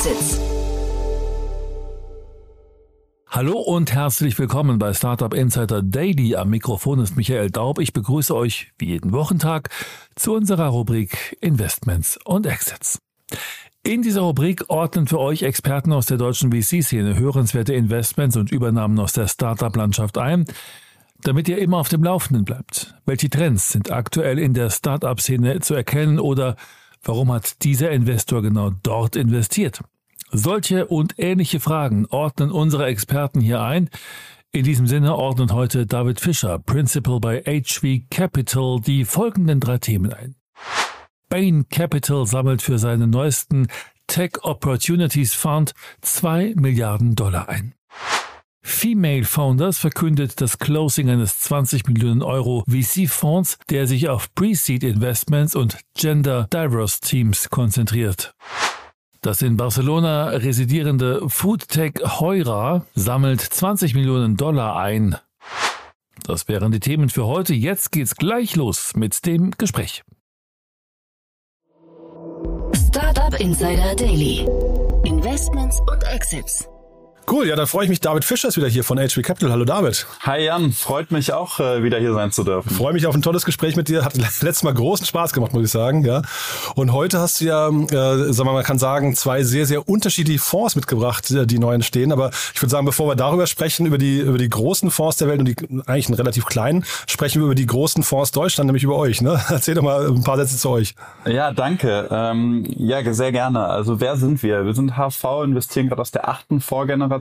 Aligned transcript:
Exits. 0.00 0.40
Hallo 3.26 3.58
und 3.58 3.92
herzlich 3.92 4.38
willkommen 4.38 4.78
bei 4.78 4.94
Startup 4.94 5.34
Insider 5.34 5.82
Daily. 5.82 6.36
Am 6.36 6.48
Mikrofon 6.48 7.00
ist 7.00 7.18
Michael 7.18 7.50
Daub. 7.50 7.78
Ich 7.78 7.92
begrüße 7.92 8.34
euch 8.34 8.72
wie 8.78 8.86
jeden 8.86 9.12
Wochentag 9.12 9.68
zu 10.16 10.32
unserer 10.32 10.68
Rubrik 10.68 11.36
Investments 11.42 12.18
und 12.24 12.46
Exits. 12.46 12.98
In 13.82 14.00
dieser 14.00 14.22
Rubrik 14.22 14.70
ordnen 14.70 15.06
für 15.06 15.18
euch 15.18 15.42
Experten 15.42 15.92
aus 15.92 16.06
der 16.06 16.16
deutschen 16.16 16.50
VC-Szene 16.50 17.18
hörenswerte 17.18 17.74
Investments 17.74 18.38
und 18.38 18.50
Übernahmen 18.50 18.98
aus 18.98 19.12
der 19.12 19.28
Startup-Landschaft 19.28 20.16
ein, 20.16 20.46
damit 21.24 21.46
ihr 21.46 21.58
immer 21.58 21.76
auf 21.76 21.90
dem 21.90 22.02
Laufenden 22.02 22.46
bleibt. 22.46 22.94
Welche 23.04 23.28
Trends 23.28 23.68
sind 23.68 23.92
aktuell 23.92 24.38
in 24.38 24.54
der 24.54 24.70
Startup-Szene 24.70 25.60
zu 25.60 25.74
erkennen 25.74 26.18
oder 26.18 26.56
warum 27.02 27.32
hat 27.32 27.62
dieser 27.64 27.90
Investor 27.90 28.42
genau 28.42 28.70
dort 28.82 29.16
investiert? 29.16 29.80
Solche 30.32 30.86
und 30.86 31.18
ähnliche 31.18 31.60
Fragen 31.60 32.06
ordnen 32.06 32.52
unsere 32.52 32.86
Experten 32.86 33.40
hier 33.40 33.60
ein. 33.60 33.90
In 34.52 34.64
diesem 34.64 34.86
Sinne 34.86 35.16
ordnet 35.16 35.52
heute 35.52 35.86
David 35.86 36.20
Fischer, 36.20 36.58
Principal 36.58 37.20
bei 37.20 37.42
HV 37.42 38.08
Capital, 38.10 38.80
die 38.80 39.04
folgenden 39.04 39.60
drei 39.60 39.78
Themen 39.78 40.12
ein. 40.12 40.36
Bain 41.28 41.68
Capital 41.68 42.26
sammelt 42.26 42.62
für 42.62 42.78
seinen 42.78 43.10
neuesten 43.10 43.68
Tech 44.08 44.42
Opportunities 44.42 45.34
Fund 45.34 45.72
2 46.00 46.54
Milliarden 46.56 47.14
Dollar 47.14 47.48
ein. 47.48 47.74
Female 48.62 49.24
Founders 49.24 49.78
verkündet 49.78 50.40
das 50.40 50.58
Closing 50.58 51.08
eines 51.10 51.40
20 51.40 51.86
Millionen 51.88 52.22
Euro 52.22 52.62
VC-Fonds, 52.68 53.58
der 53.70 53.86
sich 53.86 54.08
auf 54.08 54.34
Pre-Seed 54.34 54.84
Investments 54.84 55.54
und 55.54 55.78
Gender 55.94 56.46
Diverse 56.52 57.00
Teams 57.00 57.48
konzentriert. 57.50 58.34
Das 59.22 59.42
in 59.42 59.56
Barcelona 59.56 60.28
residierende 60.28 61.28
Foodtech 61.28 61.94
Heura 62.20 62.86
sammelt 62.94 63.40
20 63.40 63.94
Millionen 63.94 64.36
Dollar 64.36 64.76
ein. 64.76 65.16
Das 66.22 66.48
wären 66.48 66.72
die 66.72 66.80
Themen 66.80 67.08
für 67.08 67.26
heute. 67.26 67.54
Jetzt 67.54 67.92
geht's 67.92 68.16
gleich 68.16 68.56
los 68.56 68.92
mit 68.94 69.26
dem 69.26 69.50
Gespräch. 69.52 70.02
Startup 72.74 73.38
Insider 73.38 73.94
Daily. 73.94 74.46
Investments 75.04 75.80
und 75.80 76.02
Exits. 76.04 76.68
Cool, 77.30 77.46
ja, 77.46 77.54
dann 77.54 77.68
freue 77.68 77.84
ich 77.84 77.90
mich. 77.90 78.00
David 78.00 78.24
Fischer 78.24 78.48
ist 78.48 78.56
wieder 78.56 78.66
hier 78.66 78.82
von 78.82 78.98
HV 78.98 79.22
Capital. 79.22 79.52
Hallo 79.52 79.64
David. 79.64 80.04
Hi 80.22 80.46
Jan, 80.46 80.72
freut 80.72 81.12
mich 81.12 81.32
auch, 81.32 81.60
äh, 81.60 81.84
wieder 81.84 82.00
hier 82.00 82.12
sein 82.12 82.32
zu 82.32 82.42
dürfen. 82.42 82.68
Freue 82.70 82.92
mich 82.92 83.06
auf 83.06 83.14
ein 83.14 83.22
tolles 83.22 83.44
Gespräch 83.44 83.76
mit 83.76 83.86
dir. 83.86 84.04
Hat 84.04 84.16
letztes 84.16 84.64
Mal 84.64 84.74
großen 84.74 85.06
Spaß 85.06 85.32
gemacht, 85.32 85.52
muss 85.52 85.62
ich 85.62 85.70
sagen. 85.70 86.04
Ja. 86.04 86.22
Und 86.74 86.92
heute 86.92 87.20
hast 87.20 87.40
du 87.40 87.44
ja, 87.44 87.68
äh, 87.68 88.32
sagen 88.32 88.38
wir 88.38 88.44
mal, 88.46 88.54
man 88.54 88.64
kann 88.64 88.80
sagen, 88.80 89.14
zwei 89.14 89.44
sehr, 89.44 89.64
sehr 89.64 89.88
unterschiedliche 89.88 90.40
Fonds 90.40 90.74
mitgebracht, 90.74 91.30
äh, 91.30 91.46
die 91.46 91.60
neu 91.60 91.72
entstehen. 91.72 92.10
Aber 92.10 92.30
ich 92.52 92.60
würde 92.60 92.70
sagen, 92.70 92.84
bevor 92.84 93.06
wir 93.06 93.14
darüber 93.14 93.46
sprechen, 93.46 93.86
über 93.86 93.98
die, 93.98 94.18
über 94.18 94.38
die 94.38 94.50
großen 94.50 94.90
Fonds 94.90 95.18
der 95.18 95.28
Welt 95.28 95.38
und 95.38 95.44
die 95.44 95.54
eigentlich 95.86 96.08
einen 96.08 96.16
relativ 96.16 96.46
kleinen, 96.46 96.84
sprechen 97.06 97.42
wir 97.42 97.46
über 97.46 97.54
die 97.54 97.66
großen 97.66 98.02
Fonds 98.02 98.32
Deutschland, 98.32 98.66
nämlich 98.66 98.82
über 98.82 98.96
euch. 98.96 99.20
Ne? 99.20 99.40
Erzähl 99.50 99.76
doch 99.76 99.84
mal 99.84 100.04
ein 100.08 100.24
paar 100.24 100.36
Sätze 100.36 100.56
zu 100.56 100.68
euch. 100.70 100.96
Ja, 101.26 101.52
danke. 101.52 102.08
Ähm, 102.10 102.66
ja, 102.76 103.00
sehr 103.14 103.30
gerne. 103.30 103.66
Also 103.66 104.00
wer 104.00 104.16
sind 104.16 104.42
wir? 104.42 104.66
Wir 104.66 104.74
sind 104.74 104.96
HV, 104.96 105.44
investieren 105.44 105.86
gerade 105.86 106.02
aus 106.02 106.10
der 106.10 106.28
achten 106.28 106.60
Vorgeneration. 106.60 107.19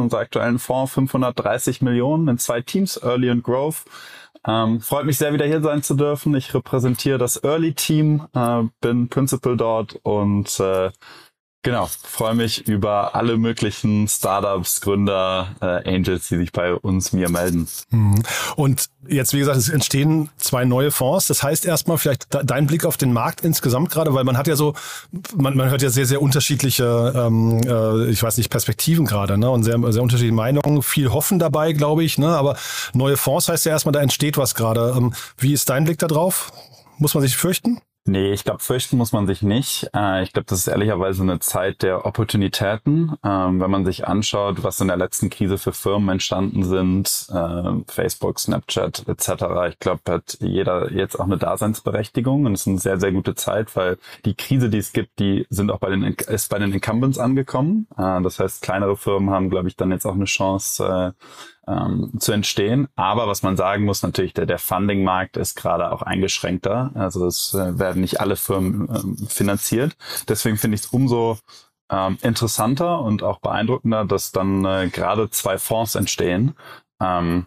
Unser 0.00 0.18
aktuellen 0.18 0.58
Fonds 0.58 0.92
530 0.92 1.82
Millionen 1.82 2.28
in 2.28 2.38
zwei 2.38 2.60
Teams, 2.60 3.00
Early 3.02 3.30
und 3.30 3.42
Growth. 3.42 3.84
Ähm, 4.46 4.80
freut 4.80 5.04
mich 5.04 5.18
sehr, 5.18 5.32
wieder 5.32 5.46
hier 5.46 5.60
sein 5.60 5.82
zu 5.82 5.94
dürfen. 5.94 6.34
Ich 6.34 6.54
repräsentiere 6.54 7.18
das 7.18 7.42
Early 7.42 7.74
Team, 7.74 8.26
äh, 8.34 8.62
bin 8.80 9.08
Principal 9.08 9.56
dort 9.56 9.98
und 10.02 10.60
äh, 10.60 10.90
Genau, 11.68 11.90
freue 12.02 12.34
mich 12.34 12.66
über 12.66 13.14
alle 13.14 13.36
möglichen 13.36 14.08
Startups, 14.08 14.80
Gründer, 14.80 15.48
äh, 15.60 15.96
Angels, 15.96 16.26
die 16.28 16.38
sich 16.38 16.50
bei 16.50 16.72
uns 16.72 17.12
mir 17.12 17.28
melden. 17.28 17.68
Mhm. 17.90 18.22
Und 18.56 18.88
jetzt, 19.06 19.34
wie 19.34 19.40
gesagt, 19.40 19.58
es 19.58 19.68
entstehen 19.68 20.30
zwei 20.38 20.64
neue 20.64 20.90
Fonds. 20.90 21.26
Das 21.26 21.42
heißt 21.42 21.66
erstmal 21.66 21.98
vielleicht 21.98 22.26
dein 22.30 22.66
Blick 22.66 22.86
auf 22.86 22.96
den 22.96 23.12
Markt 23.12 23.42
insgesamt 23.42 23.90
gerade, 23.90 24.14
weil 24.14 24.24
man 24.24 24.38
hat 24.38 24.46
ja 24.46 24.56
so, 24.56 24.72
man, 25.36 25.58
man 25.58 25.68
hört 25.68 25.82
ja 25.82 25.90
sehr, 25.90 26.06
sehr 26.06 26.22
unterschiedliche, 26.22 27.12
ähm, 27.14 27.60
äh, 27.66 28.06
ich 28.06 28.22
weiß 28.22 28.38
nicht, 28.38 28.48
Perspektiven 28.48 29.04
gerade, 29.04 29.36
ne? 29.36 29.50
Und 29.50 29.64
sehr, 29.64 29.78
sehr 29.92 30.02
unterschiedliche 30.02 30.34
Meinungen. 30.34 30.82
Viel 30.82 31.12
Hoffen 31.12 31.38
dabei, 31.38 31.74
glaube 31.74 32.02
ich, 32.02 32.16
ne? 32.16 32.28
Aber 32.28 32.56
neue 32.94 33.18
Fonds 33.18 33.50
heißt 33.50 33.66
ja 33.66 33.72
erstmal, 33.72 33.92
da 33.92 34.00
entsteht 34.00 34.38
was 34.38 34.54
gerade. 34.54 34.94
Ähm, 34.96 35.12
wie 35.36 35.52
ist 35.52 35.68
dein 35.68 35.84
Blick 35.84 35.98
da 35.98 36.06
drauf? 36.06 36.50
Muss 36.96 37.12
man 37.12 37.22
sich 37.22 37.36
fürchten? 37.36 37.82
Nee, 38.08 38.32
ich 38.32 38.42
glaube, 38.42 38.60
fürchten 38.60 38.96
muss 38.96 39.12
man 39.12 39.26
sich 39.26 39.42
nicht. 39.42 39.90
Äh, 39.94 40.22
ich 40.22 40.32
glaube, 40.32 40.46
das 40.46 40.60
ist 40.60 40.66
ehrlicherweise 40.66 41.22
eine 41.22 41.40
Zeit 41.40 41.82
der 41.82 42.06
Opportunitäten. 42.06 43.14
Ähm, 43.22 43.60
wenn 43.60 43.70
man 43.70 43.84
sich 43.84 44.08
anschaut, 44.08 44.62
was 44.62 44.80
in 44.80 44.88
der 44.88 44.96
letzten 44.96 45.28
Krise 45.28 45.58
für 45.58 45.74
Firmen 45.74 46.08
entstanden 46.08 46.64
sind, 46.64 47.26
äh, 47.30 47.70
Facebook, 47.86 48.40
Snapchat 48.40 49.06
etc., 49.06 49.44
ich 49.68 49.78
glaube, 49.78 50.00
hat 50.08 50.38
jeder 50.40 50.90
jetzt 50.90 51.20
auch 51.20 51.26
eine 51.26 51.36
Daseinsberechtigung 51.36 52.46
und 52.46 52.54
es 52.54 52.62
ist 52.62 52.68
eine 52.68 52.78
sehr, 52.78 52.98
sehr 52.98 53.12
gute 53.12 53.34
Zeit, 53.34 53.76
weil 53.76 53.98
die 54.24 54.34
Krise, 54.34 54.70
die 54.70 54.78
es 54.78 54.94
gibt, 54.94 55.18
die 55.18 55.46
sind 55.50 55.70
auch 55.70 55.78
bei 55.78 55.90
den, 55.90 56.02
ist 56.02 56.48
bei 56.48 56.58
den 56.58 56.72
Incumbents 56.72 57.18
angekommen. 57.18 57.88
Äh, 57.98 58.22
das 58.22 58.38
heißt, 58.38 58.62
kleinere 58.62 58.96
Firmen 58.96 59.28
haben, 59.28 59.50
glaube 59.50 59.68
ich, 59.68 59.76
dann 59.76 59.90
jetzt 59.90 60.06
auch 60.06 60.14
eine 60.14 60.24
Chance, 60.24 61.14
ähm, 61.68 62.12
zu 62.18 62.32
entstehen. 62.32 62.88
Aber 62.96 63.28
was 63.28 63.42
man 63.42 63.56
sagen 63.56 63.84
muss, 63.84 64.02
natürlich, 64.02 64.34
der, 64.34 64.46
der 64.46 64.58
Funding-Markt 64.58 65.36
ist 65.36 65.56
gerade 65.56 65.92
auch 65.92 66.02
eingeschränkter. 66.02 66.90
Also 66.94 67.26
es 67.26 67.54
äh, 67.54 67.78
werden 67.78 68.00
nicht 68.00 68.20
alle 68.20 68.36
Firmen 68.36 68.88
ähm, 68.88 69.16
finanziert. 69.28 69.96
Deswegen 70.28 70.56
finde 70.56 70.76
ich 70.76 70.82
es 70.82 70.86
umso 70.88 71.38
ähm, 71.90 72.18
interessanter 72.22 73.00
und 73.00 73.22
auch 73.22 73.40
beeindruckender, 73.40 74.04
dass 74.04 74.32
dann 74.32 74.64
äh, 74.64 74.88
gerade 74.88 75.30
zwei 75.30 75.58
Fonds 75.58 75.94
entstehen, 75.94 76.54
ähm, 77.00 77.46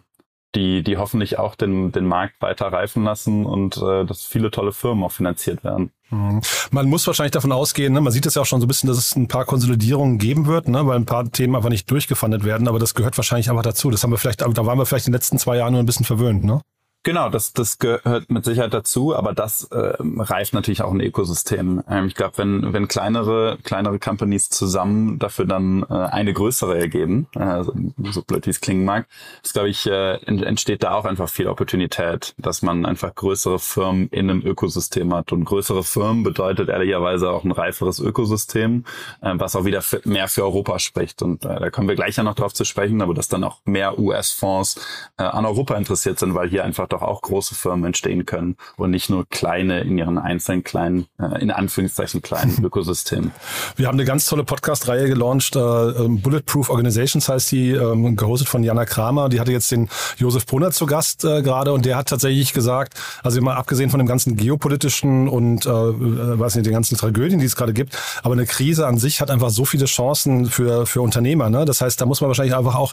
die, 0.54 0.82
die 0.82 0.96
hoffentlich 0.96 1.38
auch 1.38 1.54
den, 1.54 1.92
den 1.92 2.06
Markt 2.06 2.40
weiter 2.40 2.66
reifen 2.66 3.04
lassen 3.04 3.46
und 3.46 3.76
äh, 3.78 4.04
dass 4.04 4.26
viele 4.26 4.50
tolle 4.50 4.72
Firmen 4.72 5.04
auch 5.04 5.12
finanziert 5.12 5.64
werden. 5.64 5.92
Mhm. 6.10 6.42
Man 6.70 6.88
muss 6.88 7.06
wahrscheinlich 7.06 7.32
davon 7.32 7.52
ausgehen, 7.52 7.92
ne? 7.92 8.00
man 8.00 8.12
sieht 8.12 8.26
es 8.26 8.34
ja 8.34 8.42
auch 8.42 8.46
schon 8.46 8.60
so 8.60 8.66
ein 8.66 8.68
bisschen, 8.68 8.88
dass 8.88 8.98
es 8.98 9.16
ein 9.16 9.28
paar 9.28 9.46
Konsolidierungen 9.46 10.18
geben 10.18 10.46
wird, 10.46 10.68
ne? 10.68 10.86
weil 10.86 10.96
ein 10.96 11.06
paar 11.06 11.30
Themen 11.30 11.56
einfach 11.56 11.70
nicht 11.70 11.90
durchgefandet 11.90 12.44
werden, 12.44 12.68
aber 12.68 12.78
das 12.78 12.94
gehört 12.94 13.16
wahrscheinlich 13.16 13.48
einfach 13.48 13.62
dazu. 13.62 13.90
Das 13.90 14.02
haben 14.02 14.10
wir 14.10 14.18
vielleicht, 14.18 14.42
da 14.42 14.66
waren 14.66 14.78
wir 14.78 14.86
vielleicht 14.86 15.06
in 15.06 15.12
den 15.12 15.16
letzten 15.16 15.38
zwei 15.38 15.56
Jahren 15.56 15.72
nur 15.72 15.82
ein 15.82 15.86
bisschen 15.86 16.06
verwöhnt, 16.06 16.44
ne? 16.44 16.60
Genau, 17.04 17.30
das, 17.30 17.52
das 17.52 17.80
gehört 17.80 18.30
mit 18.30 18.44
Sicherheit 18.44 18.72
dazu, 18.72 19.16
aber 19.16 19.32
das 19.32 19.64
äh, 19.72 19.94
reift 19.98 20.54
natürlich 20.54 20.82
auch 20.82 20.92
ein 20.92 21.00
Ökosystem. 21.00 21.82
Ähm, 21.90 22.06
ich 22.06 22.14
glaube, 22.14 22.38
wenn, 22.38 22.72
wenn 22.72 22.86
kleinere, 22.86 23.58
kleinere 23.64 23.98
Companies 23.98 24.50
zusammen 24.50 25.18
dafür 25.18 25.44
dann 25.44 25.82
äh, 25.90 25.94
eine 25.94 26.32
größere 26.32 26.78
ergeben, 26.78 27.26
äh, 27.34 27.64
so 27.64 28.22
blöd 28.22 28.46
wie 28.46 28.50
es 28.50 28.60
klingen 28.60 28.84
mag, 28.84 29.08
ist, 29.42 29.52
glaube 29.52 29.68
ich, 29.70 29.84
äh, 29.88 30.14
entsteht 30.26 30.84
da 30.84 30.94
auch 30.94 31.04
einfach 31.04 31.28
viel 31.28 31.48
Opportunität, 31.48 32.34
dass 32.38 32.62
man 32.62 32.86
einfach 32.86 33.12
größere 33.12 33.58
Firmen 33.58 34.06
in 34.10 34.30
einem 34.30 34.46
Ökosystem 34.46 35.12
hat. 35.12 35.32
Und 35.32 35.44
größere 35.44 35.82
Firmen 35.82 36.22
bedeutet 36.22 36.68
ehrlicherweise 36.68 37.30
auch 37.30 37.42
ein 37.42 37.50
reiferes 37.50 37.98
Ökosystem, 37.98 38.84
äh, 39.22 39.32
was 39.34 39.56
auch 39.56 39.64
wieder 39.64 39.82
mehr 40.04 40.28
für 40.28 40.44
Europa 40.44 40.78
spricht. 40.78 41.20
Und 41.22 41.44
äh, 41.46 41.58
da 41.58 41.70
kommen 41.70 41.88
wir 41.88 41.96
gleich 41.96 42.14
ja 42.14 42.22
noch 42.22 42.36
drauf 42.36 42.54
zu 42.54 42.64
sprechen, 42.64 43.02
aber 43.02 43.12
dass 43.12 43.26
dann 43.26 43.42
auch 43.42 43.58
mehr 43.64 43.98
US-Fonds 43.98 44.80
äh, 45.18 45.24
an 45.24 45.44
Europa 45.46 45.74
interessiert 45.74 46.20
sind, 46.20 46.36
weil 46.36 46.48
hier 46.48 46.62
einfach 46.62 46.91
doch 46.92 47.02
auch 47.02 47.22
große 47.22 47.54
Firmen 47.54 47.86
entstehen 47.86 48.26
können 48.26 48.56
und 48.76 48.90
nicht 48.90 49.10
nur 49.10 49.26
kleine 49.28 49.80
in 49.80 49.98
ihren 49.98 50.18
einzelnen 50.18 50.64
kleinen, 50.64 51.06
äh, 51.18 51.40
in 51.40 51.50
Anführungszeichen 51.50 52.22
kleinen 52.22 52.58
Ökosystemen. 52.64 53.32
Wir 53.76 53.88
haben 53.88 53.96
eine 53.96 54.04
ganz 54.04 54.26
tolle 54.26 54.44
Podcast-Reihe 54.44 55.08
gelauncht, 55.08 55.56
äh, 55.56 55.60
ähm, 55.60 56.20
Bulletproof 56.20 56.70
Organizations 56.70 57.28
heißt 57.28 57.52
die, 57.52 57.70
ähm, 57.70 58.16
gehostet 58.16 58.48
von 58.48 58.62
Jana 58.62 58.84
Kramer. 58.84 59.28
Die 59.28 59.40
hatte 59.40 59.52
jetzt 59.52 59.70
den 59.70 59.88
Josef 60.16 60.46
Brunner 60.46 60.70
zu 60.70 60.86
Gast 60.86 61.24
äh, 61.24 61.42
gerade 61.42 61.72
und 61.72 61.84
der 61.84 61.96
hat 61.96 62.08
tatsächlich 62.08 62.52
gesagt, 62.52 62.94
also 63.22 63.38
immer 63.38 63.56
abgesehen 63.56 63.90
von 63.90 63.98
dem 63.98 64.06
ganzen 64.06 64.36
geopolitischen 64.36 65.28
und 65.28 65.66
äh, 65.66 65.70
äh, 65.70 66.38
weiß 66.38 66.56
nicht, 66.56 66.66
den 66.66 66.72
ganzen 66.72 66.96
Tragödien, 66.96 67.40
die 67.40 67.46
es 67.46 67.56
gerade 67.56 67.72
gibt, 67.72 67.96
aber 68.22 68.34
eine 68.34 68.46
Krise 68.46 68.86
an 68.86 68.98
sich 68.98 69.20
hat 69.20 69.30
einfach 69.30 69.50
so 69.50 69.64
viele 69.64 69.86
Chancen 69.86 70.46
für, 70.46 70.86
für 70.86 71.00
Unternehmer. 71.00 71.50
Ne? 71.50 71.64
Das 71.64 71.80
heißt, 71.80 72.00
da 72.00 72.06
muss 72.06 72.20
man 72.20 72.28
wahrscheinlich 72.28 72.54
einfach 72.54 72.74
auch 72.74 72.92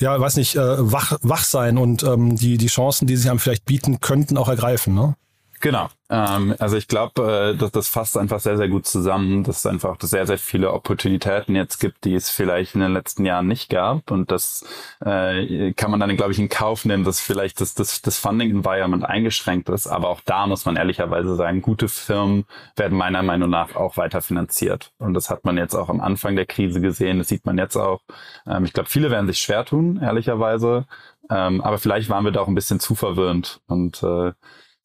ja, 0.00 0.18
weiß 0.18 0.36
nicht, 0.36 0.56
äh, 0.56 0.92
wach, 0.92 1.18
wach 1.22 1.44
sein 1.44 1.78
und 1.78 2.02
ähm, 2.02 2.36
die, 2.36 2.56
die 2.56 2.66
Chancen, 2.66 3.06
die 3.06 3.16
sich 3.16 3.30
einem 3.30 3.38
vielleicht 3.38 3.64
bieten 3.66 4.00
könnten, 4.00 4.36
auch 4.36 4.48
ergreifen, 4.48 4.94
ne? 4.94 5.14
Genau. 5.62 5.88
Ähm, 6.08 6.54
also 6.58 6.78
ich 6.78 6.88
glaube, 6.88 7.52
äh, 7.52 7.58
dass 7.58 7.70
das 7.70 7.86
fasst 7.86 8.16
einfach 8.16 8.40
sehr, 8.40 8.56
sehr 8.56 8.68
gut 8.68 8.86
zusammen, 8.86 9.44
dass 9.44 9.58
es 9.58 9.66
einfach 9.66 9.98
sehr, 10.00 10.26
sehr 10.26 10.38
viele 10.38 10.72
Opportunitäten 10.72 11.54
jetzt 11.54 11.78
gibt, 11.78 12.04
die 12.04 12.14
es 12.14 12.30
vielleicht 12.30 12.74
in 12.74 12.80
den 12.80 12.94
letzten 12.94 13.26
Jahren 13.26 13.46
nicht 13.46 13.68
gab. 13.68 14.10
Und 14.10 14.30
das 14.30 14.64
äh, 15.04 15.72
kann 15.74 15.90
man 15.90 16.00
dann, 16.00 16.16
glaube 16.16 16.32
ich, 16.32 16.38
in 16.38 16.48
Kauf 16.48 16.86
nehmen, 16.86 17.04
dass 17.04 17.20
vielleicht 17.20 17.60
das, 17.60 17.74
das, 17.74 18.00
das 18.00 18.18
Funding-Environment 18.18 19.04
eingeschränkt 19.04 19.68
ist. 19.68 19.86
Aber 19.86 20.08
auch 20.08 20.22
da 20.22 20.46
muss 20.46 20.64
man 20.64 20.76
ehrlicherweise 20.76 21.36
sagen, 21.36 21.60
gute 21.60 21.88
Firmen 21.88 22.46
werden 22.76 22.96
meiner 22.96 23.22
Meinung 23.22 23.50
nach 23.50 23.76
auch 23.76 23.98
weiter 23.98 24.22
finanziert. 24.22 24.92
Und 24.98 25.12
das 25.12 25.28
hat 25.28 25.44
man 25.44 25.58
jetzt 25.58 25.74
auch 25.74 25.90
am 25.90 26.00
Anfang 26.00 26.36
der 26.36 26.46
Krise 26.46 26.80
gesehen. 26.80 27.18
Das 27.18 27.28
sieht 27.28 27.44
man 27.44 27.58
jetzt 27.58 27.76
auch. 27.76 28.00
Ähm, 28.46 28.64
ich 28.64 28.72
glaube, 28.72 28.88
viele 28.88 29.10
werden 29.10 29.26
sich 29.26 29.40
schwer 29.40 29.66
tun, 29.66 30.00
ehrlicherweise. 30.02 30.86
Ähm, 31.28 31.60
aber 31.60 31.76
vielleicht 31.78 32.08
waren 32.08 32.24
wir 32.24 32.32
da 32.32 32.40
auch 32.40 32.48
ein 32.48 32.54
bisschen 32.54 32.80
zu 32.80 32.94
verwöhnt. 32.94 33.60
Und 33.66 34.02
äh, 34.02 34.32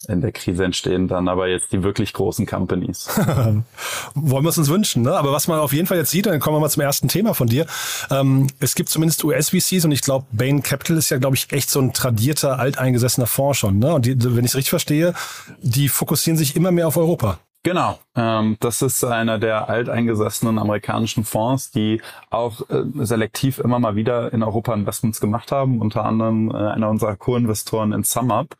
in 0.06 0.22
der 0.22 0.31
Krise 0.31 0.63
entstehen 0.63 1.07
dann 1.07 1.28
aber 1.28 1.48
jetzt 1.48 1.72
die 1.72 1.84
wirklich 1.84 2.13
großen 2.13 2.46
Companies. 2.46 3.07
Wollen 4.16 4.44
wir 4.44 4.50
es 4.50 4.57
uns 4.57 4.69
wünschen, 4.69 5.04
ne? 5.04 5.16
Aber 5.16 5.31
was 5.31 5.48
man 5.48 5.60
auf 5.60 5.74
jeden 5.74 5.88
Fall 5.88 5.98
jetzt 5.98 6.12
sieht, 6.12 6.25
dann 6.25 6.40
kommen 6.40 6.56
wir 6.56 6.60
mal 6.60 6.69
zum 6.69 6.84
ersten 6.84 7.07
Thema 7.07 7.34
von 7.34 7.48
dir. 7.48 7.66
Ähm, 8.10 8.48
es 8.60 8.75
gibt 8.75 8.90
zumindest 8.90 9.24
US-VCs 9.24 9.86
und 9.86 9.92
ich 9.92 10.02
glaube, 10.02 10.25
Bain 10.31 10.63
Capital 10.63 10.98
ist 10.98 11.10
ja, 11.10 11.18
glaube 11.18 11.36
ich, 11.36 11.52
echt 11.52 11.69
so 11.69 11.80
ein 11.80 11.94
tradierter, 11.94 12.60
alteingesessener 12.60 13.28
Fonds 13.28 13.60
schon. 13.60 13.80
Ne? 13.80 13.94
Und 13.94 14.06
die, 14.06 14.16
wenn 14.24 14.46
ich 14.46 14.52
es 14.52 14.56
richtig 14.56 14.69
verstehe, 14.69 15.13
die 15.62 15.90
fokussieren 15.90 16.38
sich 16.38 16.56
immer 16.56 16.72
mehr 16.72 16.88
auf 16.88 16.98
Europa. 16.98 17.40
Genau, 17.66 17.98
ähm, 18.16 18.58
das 18.60 18.84
ist 18.84 19.04
einer 19.04 19.40
der 19.40 19.70
alteingesessenen 19.70 20.60
amerikanischen 20.60 21.24
Fonds, 21.24 21.72
die 21.72 22.00
auch 22.30 22.62
äh, 22.70 22.84
selektiv 23.04 23.58
immer 23.58 23.80
mal 23.80 23.96
wieder 23.96 24.32
in 24.34 24.44
Europa 24.44 24.72
Investments 24.72 25.20
gemacht 25.20 25.52
haben, 25.52 25.82
unter 25.82 26.06
anderem 26.06 26.52
äh, 26.52 26.58
einer 26.58 26.92
unserer 26.92 27.16
Co-Investoren 27.16 27.92
in 27.92 28.04
SumUp, 28.04 28.56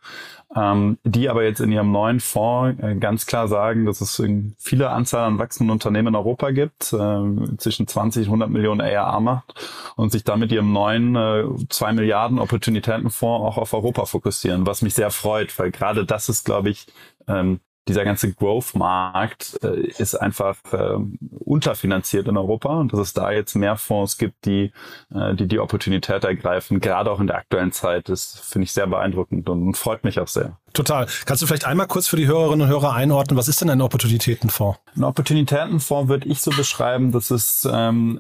ähm, 0.56 0.98
die 1.04 1.30
aber 1.30 1.44
jetzt 1.44 1.60
in 1.60 1.72
ihrem 1.72 1.92
neuen 1.92 2.20
Fonds 2.20 2.82
äh, 2.82 2.96
ganz 2.96 3.28
klar 3.28 3.48
sagen, 3.48 3.86
dass 3.86 4.02
es 4.02 4.20
viele 4.58 4.90
Anzahl 4.90 5.28
an 5.28 5.38
wachsenden 5.38 5.72
Unternehmen 5.72 6.08
in 6.08 6.16
Europa 6.16 6.50
gibt, 6.50 6.92
äh, 6.92 7.58
zwischen 7.60 7.86
20 7.86 8.22
und 8.22 8.42
100 8.42 8.50
Millionen 8.50 8.82
ARA 8.82 9.20
macht 9.20 9.54
und 9.98 10.12
sich 10.12 10.24
damit 10.24 10.52
ihrem 10.52 10.74
neuen 10.74 11.16
äh, 11.16 11.44
2 11.70 11.94
Milliarden 11.94 12.40
Opportunitätenfonds 12.40 13.46
auch 13.46 13.60
auf 13.60 13.72
Europa 13.76 14.06
fokussieren, 14.06 14.66
was 14.66 14.82
mich 14.82 14.96
sehr 14.96 15.12
freut, 15.12 15.60
weil 15.60 15.70
gerade 15.70 16.08
das 16.08 16.28
ist, 16.28 16.44
glaube 16.44 16.72
ich, 16.72 16.88
ähm, 17.28 17.60
dieser 17.88 18.04
ganze 18.04 18.34
Growth-Markt 18.34 19.60
äh, 19.64 19.88
ist 19.98 20.16
einfach 20.16 20.58
äh, 20.72 20.98
unterfinanziert 21.40 22.28
in 22.28 22.38
Europa 22.38 22.80
und 22.80 22.94
dass 22.94 23.00
es 23.00 23.14
da 23.14 23.32
jetzt 23.32 23.56
mehr 23.56 23.78
Fonds 23.78 24.18
gibt, 24.18 24.46
die 24.46 24.72
äh, 25.14 25.36
die, 25.36 25.48
die 25.48 25.60
Opportunität 25.60 26.24
ergreifen, 26.24 26.80
gerade 26.80 27.12
auch 27.12 27.20
in 27.20 27.28
der 27.28 27.38
aktuellen 27.38 27.72
Zeit, 27.72 28.10
das 28.10 28.40
finde 28.40 28.64
ich 28.64 28.72
sehr 28.72 28.88
beeindruckend 28.88 29.50
und 29.50 29.78
freut 29.78 30.04
mich 30.04 30.20
auch 30.20 30.28
sehr. 30.28 30.58
Total. 30.74 31.08
Kannst 31.26 31.42
du 31.42 31.48
vielleicht 31.48 31.66
einmal 31.66 31.88
kurz 31.88 32.08
für 32.08 32.18
die 32.18 32.28
Hörerinnen 32.28 32.64
und 32.64 32.68
Hörer 32.68 32.94
einordnen, 32.94 33.38
was 33.38 33.48
ist 33.48 33.62
denn 33.62 33.70
ein 33.70 33.82
Opportunitätenfonds? 33.82 34.80
Ein 34.96 35.04
Opportunitätenfonds 35.04 36.10
würde 36.10 36.28
ich 36.28 36.42
so 36.42 36.52
beschreiben, 36.52 37.12
dass 37.12 37.32
es 37.32 37.68
ähm, 37.72 38.20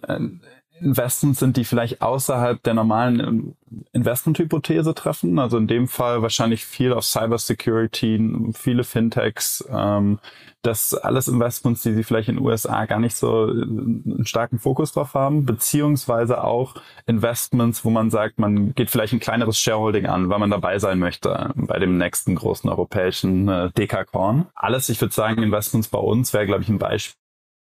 Investments 0.79 1.39
sind, 1.39 1.57
die 1.57 1.63
vielleicht 1.63 2.01
außerhalb 2.01 2.61
der 2.63 2.73
normalen 2.73 3.19
ähm, 3.19 3.55
Investmenthypothese 3.93 4.93
treffen. 4.93 5.39
Also 5.39 5.57
in 5.57 5.67
dem 5.67 5.87
Fall 5.87 6.21
wahrscheinlich 6.21 6.65
viel 6.65 6.93
auf 6.93 7.05
Cybersecurity, 7.05 8.51
viele 8.53 8.83
Fintechs. 8.83 9.65
Ähm, 9.69 10.19
das 10.61 10.93
alles 10.93 11.27
Investments, 11.27 11.83
die 11.83 11.93
sie 11.93 12.03
vielleicht 12.03 12.29
in 12.29 12.35
den 12.35 12.45
USA 12.45 12.85
gar 12.85 12.99
nicht 12.99 13.15
so 13.15 13.47
äh, 13.47 13.51
einen 13.51 14.25
starken 14.25 14.59
Fokus 14.59 14.91
drauf 14.91 15.13
haben, 15.13 15.45
beziehungsweise 15.45 16.43
auch 16.43 16.75
Investments, 17.05 17.85
wo 17.85 17.89
man 17.89 18.09
sagt, 18.09 18.39
man 18.39 18.73
geht 18.73 18.89
vielleicht 18.89 19.13
ein 19.13 19.19
kleineres 19.19 19.59
Shareholding 19.59 20.07
an, 20.07 20.29
weil 20.29 20.39
man 20.39 20.49
dabei 20.49 20.79
sein 20.79 20.99
möchte 20.99 21.51
bei 21.55 21.79
dem 21.79 21.97
nächsten 21.97 22.35
großen 22.35 22.69
europäischen 22.69 23.47
äh, 23.47 23.71
Dekakorn. 23.71 24.47
Alles, 24.55 24.89
ich 24.89 24.99
würde 24.99 25.13
sagen, 25.13 25.43
Investments 25.43 25.87
bei 25.87 25.99
uns 25.99 26.33
wäre, 26.33 26.45
glaube 26.45 26.63
ich, 26.63 26.69
ein 26.69 26.79
Beispiel 26.79 27.24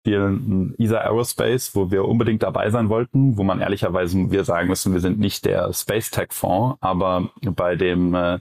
spielen 0.09 0.75
ESA 0.79 0.99
Aerospace, 0.99 1.75
wo 1.75 1.91
wir 1.91 2.05
unbedingt 2.07 2.43
dabei 2.43 2.71
sein 2.71 2.89
wollten, 2.89 3.37
wo 3.37 3.43
man 3.43 3.61
ehrlicherweise 3.61 4.31
wir 4.31 4.45
sagen 4.45 4.69
müssen, 4.69 4.93
wir 4.93 5.01
sind 5.01 5.19
nicht 5.19 5.45
der 5.45 5.73
Space 5.73 6.11
Tech 6.11 6.29
Fonds, 6.31 6.79
aber 6.81 7.31
bei 7.43 7.77
dem 7.77 8.15
äh, 8.15 8.39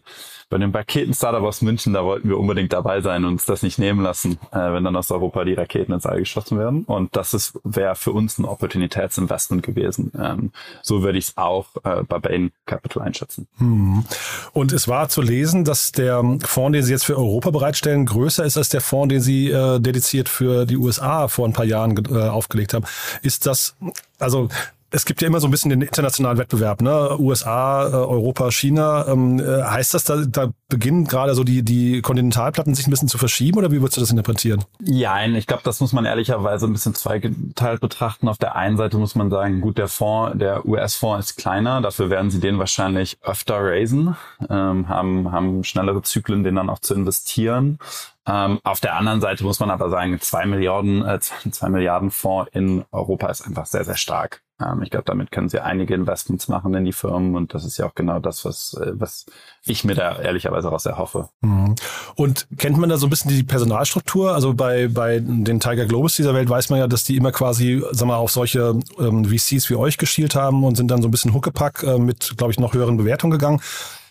bei 0.49 0.57
dem 0.57 0.71
Raketen-Startup 0.71 1.43
aus 1.43 1.61
München, 1.61 1.91
da 1.91 2.05
wollten 2.05 2.29
wir 2.29 2.37
unbedingt 2.37 2.71
dabei 2.71 3.01
sein 3.01 3.25
und 3.25 3.33
uns 3.33 3.45
das 3.45 3.63
nicht 3.63 3.79
nehmen 3.79 4.01
lassen, 4.01 4.39
äh, 4.51 4.71
wenn 4.71 4.83
dann 4.83 4.95
aus 4.95 5.11
Europa 5.11 5.43
die 5.43 5.55
Raketen 5.55 5.91
ins 5.91 6.05
All 6.05 6.19
geschossen 6.19 6.57
werden. 6.57 6.83
Und 6.85 7.15
das 7.17 7.33
ist 7.33 7.59
wäre 7.65 7.95
für 7.95 8.13
uns 8.13 8.37
ein 8.37 8.45
Opportunitätsinvestment 8.45 9.61
gewesen. 9.61 10.11
Ähm, 10.17 10.51
so 10.81 11.03
würde 11.03 11.17
ich 11.17 11.29
es 11.29 11.37
auch 11.37 11.67
äh, 11.83 12.03
bei 12.03 12.19
Bain 12.19 12.51
Capital 12.65 13.03
einschätzen. 13.03 13.47
Hm. 13.57 14.05
Und 14.53 14.71
es 14.71 14.87
war 14.87 15.09
zu 15.09 15.21
lesen, 15.21 15.65
dass 15.65 15.91
der 15.91 16.23
Fonds, 16.43 16.73
den 16.73 16.83
Sie 16.83 16.93
jetzt 16.93 17.05
für 17.05 17.17
Europa 17.17 17.49
bereitstellen, 17.49 18.05
größer 18.05 18.45
ist 18.45 18.57
als 18.57 18.69
der 18.69 18.81
Fonds, 18.81 19.09
den 19.09 19.21
Sie 19.21 19.51
äh, 19.51 19.79
dediziert 19.81 20.29
für 20.29 20.65
die 20.65 20.77
USA 20.77 21.27
vor 21.27 21.45
ein 21.45 21.53
paar 21.57 21.65
Jahren 21.65 21.95
äh, 22.11 22.29
aufgelegt 22.29 22.73
haben. 22.73 22.85
Ist 23.23 23.45
das, 23.47 23.75
also 24.19 24.49
es 24.89 25.05
gibt 25.05 25.21
ja 25.21 25.27
immer 25.27 25.39
so 25.39 25.47
ein 25.47 25.51
bisschen 25.51 25.69
den 25.69 25.81
internationalen 25.81 26.37
Wettbewerb, 26.37 26.81
ne? 26.81 27.17
USA, 27.19 27.87
äh, 27.87 27.91
Europa, 27.91 28.51
China. 28.51 29.05
Ähm, 29.07 29.39
äh, 29.39 29.63
heißt 29.63 29.93
das, 29.93 30.05
da, 30.05 30.23
da 30.25 30.51
beginnen 30.69 31.05
gerade 31.05 31.35
so 31.35 31.43
die, 31.43 31.63
die 31.63 32.01
Kontinentalplatten 32.01 32.73
sich 32.73 32.87
ein 32.87 32.91
bisschen 32.91 33.09
zu 33.09 33.17
verschieben 33.17 33.57
oder 33.57 33.71
wie 33.71 33.81
würdest 33.81 33.97
du 33.97 34.01
das 34.01 34.11
interpretieren? 34.11 34.63
Ja, 34.79 35.25
ich 35.25 35.45
glaube, 35.45 35.63
das 35.63 35.81
muss 35.81 35.91
man 35.91 36.05
ehrlicherweise 36.05 36.67
ein 36.67 36.73
bisschen 36.73 36.95
zweigeteilt 36.95 37.81
betrachten. 37.81 38.29
Auf 38.29 38.37
der 38.37 38.55
einen 38.55 38.77
Seite 38.77 38.97
muss 38.97 39.15
man 39.15 39.29
sagen, 39.29 39.59
gut, 39.59 39.77
der 39.77 39.89
Fonds, 39.89 40.37
der 40.37 40.65
US-Fonds 40.65 41.31
ist 41.31 41.35
kleiner, 41.35 41.81
dafür 41.81 42.09
werden 42.09 42.31
sie 42.31 42.39
den 42.39 42.57
wahrscheinlich 42.57 43.17
öfter 43.21 43.59
raisen, 43.59 44.15
ähm, 44.49 44.87
haben, 44.87 45.31
haben 45.31 45.63
schnellere 45.65 46.01
Zyklen, 46.01 46.43
den 46.43 46.55
dann 46.55 46.69
auch 46.69 46.79
zu 46.79 46.93
investieren. 46.93 47.77
Ähm, 48.25 48.59
auf 48.63 48.79
der 48.79 48.95
anderen 48.95 49.19
Seite 49.21 49.43
muss 49.43 49.59
man 49.59 49.69
aber 49.69 49.89
sagen, 49.89 50.19
zwei 50.21 50.45
Milliarden, 50.45 51.05
äh, 51.05 51.19
zwei 51.51 51.69
Milliarden 51.69 52.11
Fonds 52.11 52.49
in 52.53 52.85
Europa 52.91 53.27
ist 53.27 53.41
einfach 53.41 53.65
sehr, 53.65 53.83
sehr 53.83 53.97
stark. 53.97 54.41
Ähm, 54.59 54.81
ich 54.81 54.89
glaube, 54.89 55.05
damit 55.05 55.31
können 55.31 55.49
sie 55.49 55.63
einige 55.63 55.93
Investments 55.93 56.47
machen 56.47 56.73
in 56.73 56.85
die 56.85 56.93
Firmen 56.93 57.35
und 57.35 57.53
das 57.53 57.65
ist 57.65 57.77
ja 57.77 57.85
auch 57.85 57.95
genau 57.95 58.19
das, 58.19 58.43
was, 58.45 58.73
äh, 58.81 58.91
was 58.95 59.25
ich 59.65 59.83
mir 59.83 59.95
da 59.95 60.19
ehrlicherweise 60.19 60.63
daraus 60.63 60.85
erhoffe. 60.85 61.29
Mhm. 61.41 61.75
Und 62.15 62.47
kennt 62.57 62.77
man 62.77 62.89
da 62.89 62.97
so 62.97 63.07
ein 63.07 63.09
bisschen 63.09 63.29
die 63.31 63.43
Personalstruktur? 63.43 64.33
Also 64.33 64.53
bei, 64.53 64.87
bei 64.87 65.19
den 65.19 65.59
Tiger 65.59 65.85
Globus 65.85 66.15
dieser 66.15 66.33
Welt 66.33 66.49
weiß 66.49 66.69
man 66.69 66.79
ja, 66.79 66.87
dass 66.87 67.03
die 67.03 67.17
immer 67.17 67.31
quasi, 67.31 67.83
sag 67.91 68.07
mal, 68.07 68.15
auf 68.15 68.31
solche 68.31 68.79
ähm, 68.99 69.25
VCs 69.25 69.69
wie 69.69 69.75
euch 69.75 69.97
geschielt 69.97 70.35
haben 70.35 70.63
und 70.63 70.75
sind 70.75 70.89
dann 70.89 71.01
so 71.01 71.07
ein 71.07 71.11
bisschen 71.11 71.33
Huckepack 71.33 71.83
äh, 71.83 71.99
mit, 71.99 72.35
glaube 72.37 72.51
ich, 72.51 72.59
noch 72.59 72.73
höheren 72.73 72.97
Bewertungen 72.97 73.31
gegangen. 73.31 73.61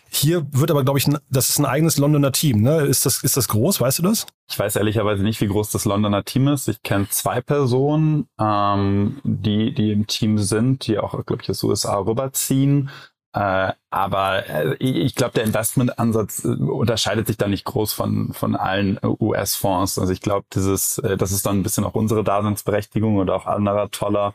Hier 0.09 0.45
wird 0.51 0.71
aber, 0.71 0.83
glaube 0.83 0.99
ich, 0.99 1.05
das 1.29 1.49
ist 1.49 1.59
ein 1.59 1.65
eigenes 1.65 1.97
Londoner 1.97 2.31
Team. 2.31 2.61
Ne? 2.61 2.81
Ist, 2.81 3.05
das, 3.05 3.23
ist 3.23 3.37
das 3.37 3.47
groß? 3.47 3.81
Weißt 3.81 3.99
du 3.99 4.03
das? 4.03 4.25
Ich 4.49 4.57
weiß 4.57 4.75
ehrlicherweise 4.75 5.23
nicht, 5.23 5.41
wie 5.41 5.47
groß 5.47 5.71
das 5.71 5.85
Londoner 5.85 6.23
Team 6.23 6.47
ist. 6.47 6.67
Ich 6.67 6.81
kenne 6.81 7.07
zwei 7.09 7.41
Personen, 7.41 8.27
ähm, 8.39 9.19
die, 9.23 9.73
die 9.73 9.91
im 9.91 10.07
Team 10.07 10.37
sind, 10.37 10.87
die 10.87 10.97
auch, 10.99 11.25
glaube 11.25 11.41
ich, 11.43 11.49
aus 11.49 11.63
USA 11.63 11.97
rüberziehen. 11.97 12.89
Äh, 13.33 13.73
aber 13.91 14.49
äh, 14.49 14.75
ich 14.79 15.13
glaube, 15.13 15.33
der 15.33 15.43
Investmentansatz 15.43 16.45
äh, 16.45 16.47
unterscheidet 16.47 17.27
sich 17.27 17.37
da 17.37 17.47
nicht 17.47 17.65
groß 17.65 17.93
von, 17.93 18.33
von 18.33 18.55
allen 18.55 18.99
US-Fonds. 19.03 19.99
Also 19.99 20.11
ich 20.11 20.21
glaube, 20.21 20.47
dieses, 20.53 20.97
äh, 20.99 21.17
das 21.17 21.31
ist 21.31 21.45
dann 21.45 21.59
ein 21.59 21.63
bisschen 21.63 21.83
auch 21.83 21.93
unsere 21.93 22.23
Daseinsberechtigung 22.23 23.17
oder 23.17 23.35
auch 23.35 23.45
anderer 23.45 23.91
toller 23.91 24.33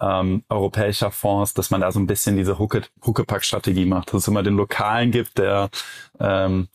ähm, 0.00 0.42
europäischer 0.48 1.10
Fonds, 1.10 1.54
dass 1.54 1.70
man 1.70 1.80
da 1.80 1.92
so 1.92 1.98
ein 1.98 2.06
bisschen 2.06 2.36
diese 2.36 2.58
Hucke, 2.58 2.82
Huckepack-Strategie 3.04 3.86
macht, 3.86 4.08
dass 4.08 4.22
es 4.22 4.28
immer 4.28 4.42
den 4.42 4.56
Lokalen 4.56 5.10
gibt, 5.10 5.38
der 5.38 5.70
ähm, 6.20 6.68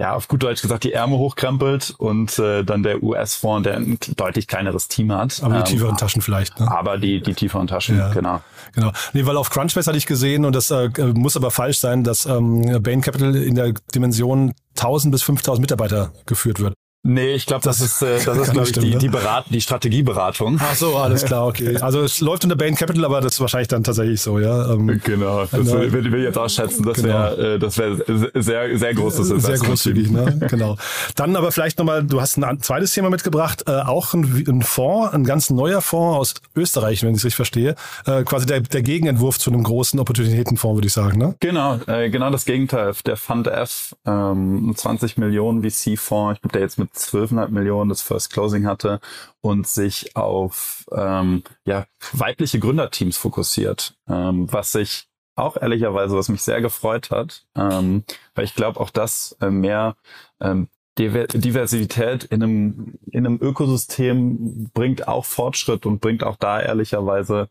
ja, 0.00 0.14
auf 0.14 0.28
gut 0.28 0.42
Deutsch 0.42 0.62
gesagt, 0.62 0.84
die 0.84 0.94
Ärmel 0.94 1.18
hochkrempelt 1.18 1.94
und 1.98 2.38
äh, 2.38 2.64
dann 2.64 2.82
der 2.82 3.02
US-Fonds, 3.02 3.64
der 3.64 3.76
ein 3.76 3.98
deutlich 4.16 4.46
kleineres 4.46 4.88
Team 4.88 5.12
hat. 5.12 5.42
Aber 5.42 5.56
die 5.56 5.58
ähm, 5.58 5.64
tieferen 5.64 5.96
Taschen 5.98 6.22
vielleicht. 6.22 6.58
Ne? 6.58 6.70
Aber 6.70 6.96
die, 6.96 7.20
die 7.20 7.34
tieferen 7.34 7.66
Taschen, 7.66 7.98
ja. 7.98 8.10
genau. 8.10 8.40
Genau. 8.72 8.92
Nee, 9.12 9.26
weil 9.26 9.36
auf 9.36 9.50
Crunchbase 9.50 9.88
hatte 9.88 9.98
ich 9.98 10.06
gesehen, 10.06 10.46
und 10.46 10.54
das 10.54 10.70
äh, 10.70 10.88
muss 11.12 11.36
aber 11.36 11.50
falsch 11.50 11.78
sein, 11.78 12.02
dass 12.02 12.24
ähm, 12.24 12.82
Bain 12.82 13.02
Capital 13.02 13.36
in 13.36 13.56
der 13.56 13.74
Dimension 13.94 14.54
1000 14.76 15.12
bis 15.12 15.22
5000 15.22 15.60
Mitarbeiter 15.60 16.12
geführt 16.24 16.60
wird. 16.60 16.72
Nee, 17.02 17.32
ich 17.32 17.46
glaube, 17.46 17.64
das 17.64 17.80
ist, 17.80 18.02
äh, 18.02 18.22
das 18.22 18.36
ist 18.48 18.52
glaube 18.52 18.68
ich, 18.68 18.72
die, 18.72 18.90
ne? 18.90 18.98
die, 18.98 19.08
Berat 19.08 19.46
die 19.48 19.60
Strategieberatung. 19.60 20.58
Ach 20.60 20.74
so, 20.74 20.96
alles 20.96 21.24
klar, 21.24 21.46
okay. 21.46 21.76
Also 21.80 22.02
es 22.02 22.20
läuft 22.20 22.44
unter 22.44 22.56
Bain 22.56 22.74
Capital, 22.74 23.04
aber 23.06 23.22
das 23.22 23.34
ist 23.34 23.40
wahrscheinlich 23.40 23.68
dann 23.68 23.82
tatsächlich 23.82 24.20
so, 24.20 24.38
ja. 24.38 24.70
Ähm, 24.72 25.00
genau, 25.02 25.40
das 25.40 25.50
genau. 25.50 25.80
will, 25.80 26.12
will 26.12 26.14
ich 26.16 26.24
jetzt 26.24 26.36
ausschätzen. 26.36 26.84
Das 26.84 26.98
genau. 26.98 27.08
wäre 27.08 27.54
äh, 27.54 27.58
das 27.58 27.78
wäre 27.78 28.04
sehr, 28.34 28.78
sehr 28.78 28.94
großes 28.94 29.28
Sehr 29.28 29.58
großzügig, 29.58 30.10
ne? 30.10 30.38
genau. 30.50 30.76
Dann 31.16 31.36
aber 31.36 31.52
vielleicht 31.52 31.78
nochmal, 31.78 32.04
du 32.04 32.20
hast 32.20 32.36
ein 32.36 32.60
zweites 32.60 32.92
Thema 32.92 33.08
mitgebracht, 33.08 33.64
äh, 33.66 33.72
auch 33.72 34.12
ein, 34.12 34.44
ein 34.46 34.62
Fonds, 34.62 35.14
ein 35.14 35.24
ganz 35.24 35.48
neuer 35.48 35.80
Fonds 35.80 36.18
aus 36.18 36.34
Österreich, 36.54 37.02
wenn 37.02 37.12
ich 37.12 37.18
es 37.18 37.24
richtig 37.24 37.36
verstehe. 37.36 37.76
Äh, 38.04 38.24
quasi 38.24 38.44
der, 38.44 38.60
der 38.60 38.82
Gegenentwurf 38.82 39.38
zu 39.38 39.50
einem 39.50 39.62
großen 39.62 39.98
Opportunitätenfonds, 39.98 40.76
würde 40.76 40.86
ich 40.86 40.92
sagen, 40.92 41.18
ne? 41.18 41.34
Genau, 41.40 41.78
äh, 41.86 42.10
genau 42.10 42.30
das 42.30 42.44
Gegenteil. 42.44 42.92
Der 43.06 43.16
Fund 43.16 43.46
F, 43.46 43.96
ähm, 44.06 44.74
20 44.76 45.16
Millionen 45.16 45.62
VC-Fonds, 45.62 46.36
ich 46.36 46.42
glaube, 46.42 46.52
der 46.52 46.60
jetzt 46.60 46.78
mit 46.78 46.89
12,5 46.94 47.48
Millionen 47.48 47.70
Millionen 47.70 47.88
das 47.90 48.02
First 48.02 48.32
Closing 48.32 48.66
hatte 48.66 49.00
und 49.40 49.66
sich 49.66 50.16
auf 50.16 50.84
ähm, 50.92 51.42
ja, 51.64 51.86
weibliche 52.12 52.58
Gründerteams 52.58 53.16
fokussiert, 53.16 53.94
ähm, 54.08 54.52
was 54.52 54.72
sich 54.72 55.08
auch 55.36 55.56
ehrlicherweise, 55.56 56.16
was 56.16 56.28
mich 56.28 56.42
sehr 56.42 56.60
gefreut 56.60 57.10
hat, 57.10 57.46
ähm, 57.54 58.04
weil 58.34 58.44
ich 58.44 58.54
glaube, 58.54 58.80
auch 58.80 58.90
das 58.90 59.36
äh, 59.40 59.50
mehr 59.50 59.96
ähm, 60.40 60.68
Diversität 60.98 62.24
in 62.24 62.42
einem, 62.42 62.98
in 63.10 63.26
einem 63.26 63.38
Ökosystem 63.40 64.70
bringt 64.74 65.08
auch 65.08 65.24
Fortschritt 65.24 65.86
und 65.86 66.00
bringt 66.00 66.24
auch 66.24 66.36
da 66.36 66.60
ehrlicherweise 66.60 67.48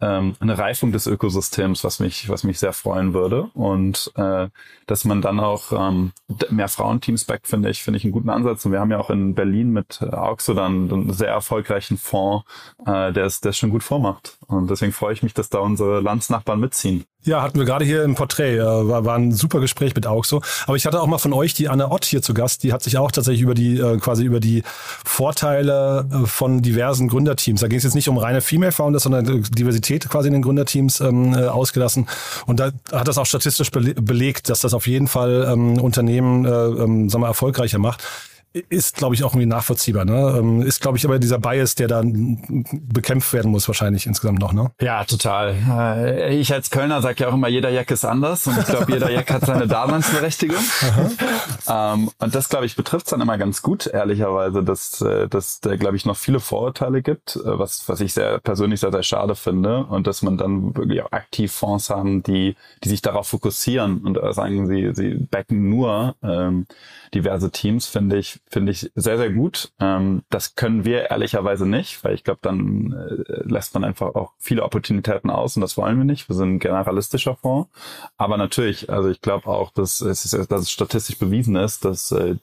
ähm, 0.00 0.36
eine 0.40 0.56
Reifung 0.56 0.92
des 0.92 1.06
Ökosystems, 1.06 1.84
was 1.84 2.00
mich, 2.00 2.28
was 2.28 2.44
mich 2.44 2.58
sehr 2.58 2.72
freuen 2.72 3.14
würde. 3.14 3.50
Und 3.54 4.12
äh, 4.16 4.48
dass 4.86 5.04
man 5.04 5.22
dann 5.22 5.40
auch 5.40 5.72
ähm, 5.72 6.12
mehr 6.50 6.68
Frauenteams 6.68 7.24
backt, 7.24 7.48
finde 7.48 7.70
ich, 7.70 7.82
finde 7.82 7.98
ich 7.98 8.04
einen 8.04 8.12
guten 8.12 8.30
Ansatz. 8.30 8.64
Und 8.64 8.72
wir 8.72 8.80
haben 8.80 8.90
ja 8.90 8.98
auch 8.98 9.10
in 9.10 9.34
Berlin 9.34 9.70
mit 9.70 10.00
äh, 10.02 10.06
Auxo 10.06 10.54
dann 10.54 10.92
einen 10.92 11.12
sehr 11.12 11.28
erfolgreichen 11.28 11.98
Fonds, 11.98 12.44
äh, 12.86 13.12
der 13.12 13.24
es, 13.24 13.40
der 13.40 13.50
es 13.50 13.58
schon 13.58 13.70
gut 13.70 13.82
vormacht. 13.82 14.38
Und 14.46 14.70
deswegen 14.70 14.92
freue 14.92 15.12
ich 15.12 15.22
mich, 15.22 15.34
dass 15.34 15.50
da 15.50 15.58
unsere 15.58 16.00
Landsnachbarn 16.00 16.60
mitziehen. 16.60 17.04
Ja, 17.24 17.42
hatten 17.42 17.58
wir 17.58 17.66
gerade 17.66 17.84
hier 17.84 18.04
im 18.04 18.14
Porträt. 18.14 18.56
Äh, 18.56 18.64
war, 18.64 19.04
war 19.04 19.16
ein 19.16 19.32
super 19.32 19.60
Gespräch 19.60 19.94
mit 19.94 20.06
Auxo. 20.06 20.40
Aber 20.66 20.76
ich 20.76 20.86
hatte 20.86 21.00
auch 21.00 21.06
mal 21.06 21.18
von 21.18 21.32
euch 21.32 21.52
die 21.52 21.68
Anne 21.68 21.90
Ott 21.90 22.04
hier 22.04 22.22
zu 22.22 22.32
Gast. 22.32 22.62
Die 22.62 22.72
hat 22.72 22.82
sich 22.82 22.96
auch 22.96 23.10
tatsächlich 23.10 23.42
über 23.42 23.54
die 23.54 23.78
äh, 23.78 23.98
quasi 23.98 24.24
über 24.24 24.40
die 24.40 24.62
Vorteile 25.04 26.06
äh, 26.10 26.26
von 26.26 26.62
diversen 26.62 27.08
Gründerteams. 27.08 27.60
Da 27.60 27.66
ging 27.66 27.78
es 27.78 27.84
jetzt 27.84 27.94
nicht 27.94 28.08
um 28.08 28.18
reine 28.18 28.40
Female 28.40 28.72
Founders, 28.72 29.02
sondern 29.02 29.42
Diversität 29.42 30.08
quasi 30.08 30.28
in 30.28 30.34
den 30.34 30.42
Gründerteams 30.42 31.00
ähm, 31.00 31.34
äh, 31.34 31.46
ausgelassen. 31.46 32.08
Und 32.46 32.60
da 32.60 32.70
hat 32.92 33.08
das 33.08 33.18
auch 33.18 33.26
statistisch 33.26 33.70
belegt, 33.72 34.48
dass 34.48 34.60
das 34.60 34.72
auf 34.72 34.86
jeden 34.86 35.08
Fall 35.08 35.48
ähm, 35.50 35.80
Unternehmen 35.80 36.44
äh, 36.44 36.48
ähm, 36.48 37.08
sagen 37.08 37.22
wir, 37.22 37.28
erfolgreicher 37.28 37.78
macht 37.78 38.04
ist, 38.52 38.96
glaube 38.96 39.14
ich, 39.14 39.24
auch 39.24 39.32
irgendwie 39.32 39.46
nachvollziehbar. 39.46 40.04
Ne? 40.04 40.36
Ähm, 40.38 40.62
ist, 40.62 40.80
glaube 40.80 40.96
ich, 40.98 41.04
aber 41.04 41.18
dieser 41.18 41.38
Bias, 41.38 41.74
der 41.74 41.88
dann 41.88 42.64
bekämpft 42.72 43.32
werden 43.32 43.50
muss, 43.50 43.68
wahrscheinlich 43.68 44.06
insgesamt 44.06 44.38
noch. 44.38 44.52
Ne? 44.52 44.70
Ja, 44.80 45.04
total. 45.04 45.54
Äh, 45.68 46.36
ich 46.36 46.52
als 46.52 46.70
Kölner 46.70 47.02
sage 47.02 47.24
ja 47.24 47.28
auch 47.28 47.34
immer, 47.34 47.48
jeder 47.48 47.70
Jack 47.70 47.90
ist 47.90 48.04
anders 48.04 48.46
und 48.46 48.58
ich 48.58 48.64
glaube, 48.64 48.92
jeder 48.92 49.10
Jack 49.10 49.30
hat 49.30 49.44
seine 49.44 49.66
Daseinsberechtigung. 49.66 50.62
ähm, 51.68 52.10
und 52.18 52.34
das, 52.34 52.48
glaube 52.48 52.66
ich, 52.66 52.74
betrifft 52.74 53.06
es 53.06 53.10
dann 53.10 53.20
immer 53.20 53.38
ganz 53.38 53.62
gut, 53.62 53.86
ehrlicherweise, 53.86 54.62
dass, 54.62 55.00
äh, 55.00 55.28
dass 55.28 55.60
da, 55.60 55.76
glaube 55.76 55.96
ich, 55.96 56.06
noch 56.06 56.16
viele 56.16 56.40
Vorurteile 56.40 57.02
gibt, 57.02 57.36
äh, 57.36 57.58
was, 57.58 57.88
was 57.88 58.00
ich 58.00 58.14
sehr 58.14 58.38
persönlich 58.38 58.80
sehr, 58.80 58.92
sehr 58.92 59.02
schade 59.02 59.34
finde 59.34 59.84
und 59.84 60.06
dass 60.06 60.22
man 60.22 60.38
dann 60.38 60.74
wirklich 60.76 61.02
auch 61.02 61.12
aktiv 61.12 61.52
Fonds 61.52 61.90
haben, 61.90 62.22
die, 62.22 62.56
die 62.82 62.88
sich 62.88 63.02
darauf 63.02 63.28
fokussieren 63.28 63.98
und 63.98 64.18
sagen, 64.34 64.66
sie, 64.66 64.90
sie 64.94 65.14
backen 65.30 65.68
nur 65.68 66.16
ähm, 66.22 66.66
diverse 67.14 67.50
Teams, 67.50 67.86
finde 67.86 68.18
ich, 68.18 68.40
finde 68.50 68.72
ich 68.72 68.90
sehr, 68.94 69.18
sehr 69.18 69.30
gut. 69.30 69.72
Ähm, 69.80 70.22
das 70.30 70.54
können 70.54 70.84
wir 70.84 71.10
ehrlicherweise 71.10 71.66
nicht, 71.66 72.02
weil 72.04 72.14
ich 72.14 72.24
glaube, 72.24 72.40
dann 72.42 72.92
äh, 72.92 73.42
lässt 73.44 73.74
man 73.74 73.84
einfach 73.84 74.14
auch 74.14 74.32
viele 74.38 74.62
Opportunitäten 74.62 75.30
aus 75.30 75.56
und 75.56 75.62
das 75.62 75.76
wollen 75.76 75.98
wir 75.98 76.04
nicht. 76.04 76.28
Wir 76.28 76.36
sind 76.36 76.54
ein 76.54 76.58
generalistischer 76.58 77.36
Fonds. 77.36 77.70
Aber 78.16 78.36
natürlich, 78.36 78.90
also 78.90 79.08
ich 79.08 79.20
glaube 79.20 79.48
auch, 79.48 79.70
dass 79.70 80.00
es, 80.00 80.24
ist, 80.24 80.50
dass 80.50 80.62
es 80.62 80.70
statistisch 80.70 81.18
bewiesen 81.18 81.56
ist, 81.56 81.84
dass 81.84 82.10
äh, 82.12 82.36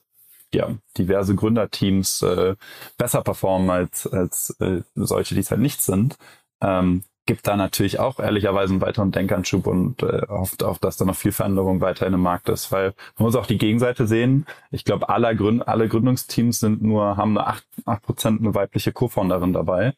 ja, 0.54 0.70
diverse 0.98 1.36
Gründerteams 1.36 2.22
äh, 2.22 2.56
besser 2.98 3.22
performen 3.22 3.70
als, 3.70 4.08
als 4.08 4.56
äh, 4.60 4.82
solche, 4.96 5.36
die 5.36 5.42
es 5.42 5.52
halt 5.52 5.62
nicht 5.62 5.82
sind. 5.82 6.18
Ähm, 6.62 7.04
gibt 7.26 7.48
da 7.48 7.56
natürlich 7.56 8.00
auch 8.00 8.20
ehrlicherweise 8.20 8.74
einen 8.74 8.82
weiteren 8.82 9.12
Denkanschub 9.12 9.68
und 9.68 10.04
äh, 10.04 10.22
hofft 10.28 10.64
auch, 10.64 10.78
dass 10.78 10.98
da 10.98 11.06
noch 11.06 11.16
viel 11.16 11.32
Veränderung 11.32 11.82
weiter 11.82 12.06
in 12.06 12.12
dem 12.12 12.22
Markt 12.22 12.50
ist, 12.50 12.72
weil 12.72 12.94
man 13.18 13.26
muss 13.26 13.36
auch 13.36 13.48
die 13.48 13.58
Gegenseite 13.58 14.08
sehen. 14.08 14.46
Ich 14.72 14.84
glaube, 14.86 15.10
alle, 15.10 15.36
Gründ 15.36 15.68
alle 15.68 15.88
Gründungsteams 15.88 16.60
sind 16.60 16.82
nur, 16.82 17.18
haben 17.18 17.34
nur 17.34 17.48
acht 17.48 17.66
acht 17.86 18.04
Prozent 18.04 18.42
eine 18.42 18.54
weibliche 18.56 18.92
Co-Founderin 18.92 19.54
dabei, 19.54 19.94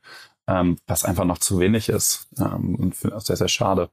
ähm, 0.48 0.78
was 0.88 1.06
einfach 1.06 1.26
noch 1.26 1.38
zu 1.40 1.60
wenig 1.60 1.90
ist 1.90 2.28
ähm, 2.40 2.76
und 2.76 2.96
finde 2.96 3.16
das 3.16 3.26
sehr, 3.26 3.38
sehr 3.38 3.48
schade. 3.50 3.90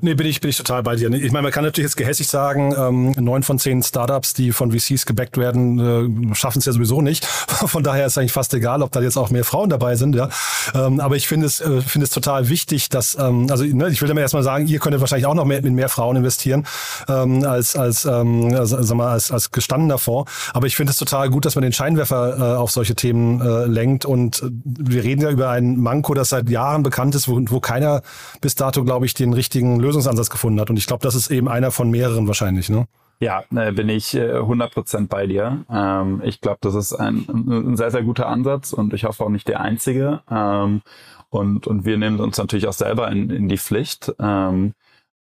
Nee, 0.00 0.14
bin 0.14 0.26
ich, 0.26 0.40
bin 0.40 0.50
ich 0.50 0.56
total 0.56 0.82
bei 0.82 0.96
dir. 0.96 1.10
Ich 1.12 1.32
meine, 1.32 1.44
man 1.44 1.52
kann 1.52 1.64
natürlich 1.64 1.86
jetzt 1.86 1.96
gehässig 1.96 2.28
sagen, 2.28 2.74
ähm, 2.76 3.12
neun 3.12 3.42
von 3.42 3.58
zehn 3.58 3.82
Startups, 3.82 4.34
die 4.34 4.52
von 4.52 4.72
VCs 4.72 5.06
gebackt 5.06 5.38
werden, 5.38 6.30
äh, 6.30 6.34
schaffen 6.34 6.58
es 6.58 6.64
ja 6.64 6.72
sowieso 6.72 7.00
nicht. 7.02 7.24
Von 7.66 7.82
daher 7.82 8.06
ist 8.06 8.18
eigentlich 8.18 8.32
fast 8.32 8.52
egal, 8.54 8.82
ob 8.82 8.92
da 8.92 9.00
jetzt 9.00 9.16
auch 9.16 9.30
mehr 9.30 9.44
Frauen 9.44 9.70
dabei 9.70 9.96
sind. 9.96 10.14
Ja, 10.14 10.28
ähm, 10.74 11.00
aber 11.00 11.16
ich 11.16 11.28
finde 11.28 11.46
es, 11.46 11.60
äh, 11.60 11.80
finde 11.80 12.04
es 12.04 12.10
total 12.10 12.48
wichtig, 12.48 12.88
dass, 12.88 13.16
ähm, 13.18 13.46
also 13.50 13.64
ne, 13.64 13.88
ich 13.88 14.00
will 14.00 14.08
damit 14.08 14.22
erstmal 14.22 14.42
sagen, 14.42 14.66
ihr 14.66 14.78
könntet 14.78 15.00
wahrscheinlich 15.00 15.26
auch 15.26 15.34
noch 15.34 15.44
mehr, 15.44 15.62
mit 15.62 15.72
mehr 15.72 15.88
Frauen 15.88 16.16
investieren 16.16 16.66
ähm, 17.08 17.44
als 17.44 17.76
als, 17.76 18.04
ähm, 18.04 18.50
sag 18.66 18.96
mal, 18.96 19.10
als 19.10 19.30
als 19.30 19.50
gestandener 19.50 19.98
Fonds. 19.98 20.30
Aber 20.52 20.66
ich 20.66 20.76
finde 20.76 20.90
es 20.90 20.98
total 20.98 21.30
gut, 21.30 21.44
dass 21.44 21.54
man 21.54 21.62
den 21.62 21.72
Scheinwerfer 21.72 22.38
äh, 22.38 22.56
auf 22.56 22.70
solche 22.70 22.94
Themen 22.94 23.40
äh, 23.40 23.66
lenkt. 23.66 24.04
Und 24.04 24.42
wir 24.64 25.04
reden 25.04 25.22
ja 25.22 25.30
über 25.30 25.50
ein 25.50 25.78
Manko, 25.78 26.14
das 26.14 26.30
seit 26.30 26.48
Jahren 26.50 26.82
bekannt 26.82 27.14
ist, 27.14 27.28
wo, 27.28 27.40
wo 27.46 27.60
keiner 27.60 28.02
bis 28.40 28.54
dato, 28.54 28.84
glaube 28.84 29.06
ich, 29.06 29.14
den 29.14 29.32
richtigen 29.32 29.65
richtigen 29.66 29.80
Lösungsansatz 29.80 30.30
gefunden 30.30 30.60
hat. 30.60 30.70
Und 30.70 30.76
ich 30.76 30.86
glaube, 30.86 31.02
das 31.02 31.14
ist 31.14 31.30
eben 31.30 31.48
einer 31.48 31.70
von 31.70 31.90
mehreren 31.90 32.26
wahrscheinlich. 32.26 32.68
Ne? 32.68 32.86
Ja, 33.20 33.44
äh, 33.54 33.72
bin 33.72 33.88
ich 33.88 34.14
äh, 34.14 34.38
100% 34.38 35.08
bei 35.08 35.26
dir. 35.26 35.64
Ähm, 35.70 36.22
ich 36.24 36.40
glaube, 36.40 36.58
das 36.60 36.74
ist 36.74 36.92
ein, 36.92 37.26
ein, 37.28 37.76
sehr, 37.76 37.90
sehr 37.90 38.02
guter 38.02 38.28
Ansatz 38.28 38.72
und 38.72 38.92
ich 38.92 39.04
hoffe 39.04 39.24
auch 39.24 39.30
nicht 39.30 39.48
der 39.48 39.60
einzige. 39.60 40.22
Ähm, 40.30 40.82
und, 41.30 41.66
und 41.66 41.84
wir 41.84 41.98
nehmen 41.98 42.20
uns 42.20 42.38
natürlich 42.38 42.66
auch 42.66 42.72
selber 42.72 43.10
in, 43.10 43.30
in 43.30 43.48
die 43.48 43.58
Pflicht. 43.58 44.12
Ähm, 44.18 44.74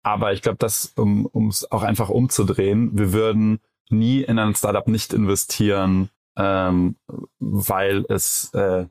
aber 0.03 0.33
ich 0.33 0.41
glaube, 0.41 0.59
das, 0.59 0.93
um 0.97 1.29
es 1.49 1.71
auch 1.71 1.83
einfach 1.83 2.09
umzudrehen, 2.09 2.97
wir 2.97 3.13
würden 3.13 3.61
nie 3.91 4.23
in 4.23 4.39
ein 4.39 4.55
Startup 4.55 4.87
nicht 4.89 5.13
investieren, 5.13 6.09
weil 6.37 8.05
es 8.09 8.55
äh, 8.55 8.87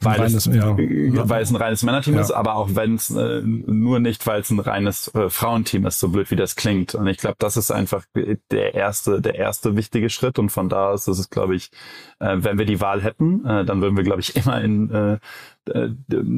weil, 0.00 0.20
reines, 0.20 0.46
es, 0.46 0.54
ja. 0.54 0.76
weil 0.76 1.42
es 1.42 1.50
ein 1.50 1.56
reines 1.56 1.82
Männerteam 1.82 2.14
ja. 2.14 2.20
ist, 2.20 2.30
aber 2.30 2.56
auch 2.56 2.70
wenn 2.74 2.96
es 2.96 3.10
äh, 3.10 3.40
nur 3.42 4.00
nicht, 4.00 4.26
weil 4.26 4.40
es 4.40 4.50
ein 4.50 4.58
reines 4.58 5.12
äh, 5.14 5.30
Frauenteam 5.30 5.86
ist, 5.86 5.98
so 5.98 6.08
blöd 6.08 6.30
wie 6.30 6.36
das 6.36 6.56
klingt. 6.56 6.94
Und 6.94 7.06
ich 7.06 7.18
glaube, 7.18 7.36
das 7.38 7.56
ist 7.56 7.70
einfach 7.70 8.04
der 8.14 8.74
erste, 8.74 9.20
der 9.20 9.36
erste 9.36 9.76
wichtige 9.76 10.10
Schritt. 10.10 10.38
Und 10.38 10.50
von 10.50 10.68
da 10.68 10.90
aus 10.90 11.08
ist 11.08 11.18
es, 11.18 11.30
glaube 11.30 11.54
ich, 11.56 11.70
äh, 12.20 12.36
wenn 12.38 12.58
wir 12.58 12.66
die 12.66 12.80
Wahl 12.80 13.02
hätten, 13.02 13.44
äh, 13.46 13.64
dann 13.64 13.80
würden 13.80 13.96
wir, 13.96 14.04
glaube 14.04 14.20
ich, 14.20 14.36
immer 14.44 14.60
in 14.60 14.90
äh, 14.90 15.18
äh, 15.70 15.88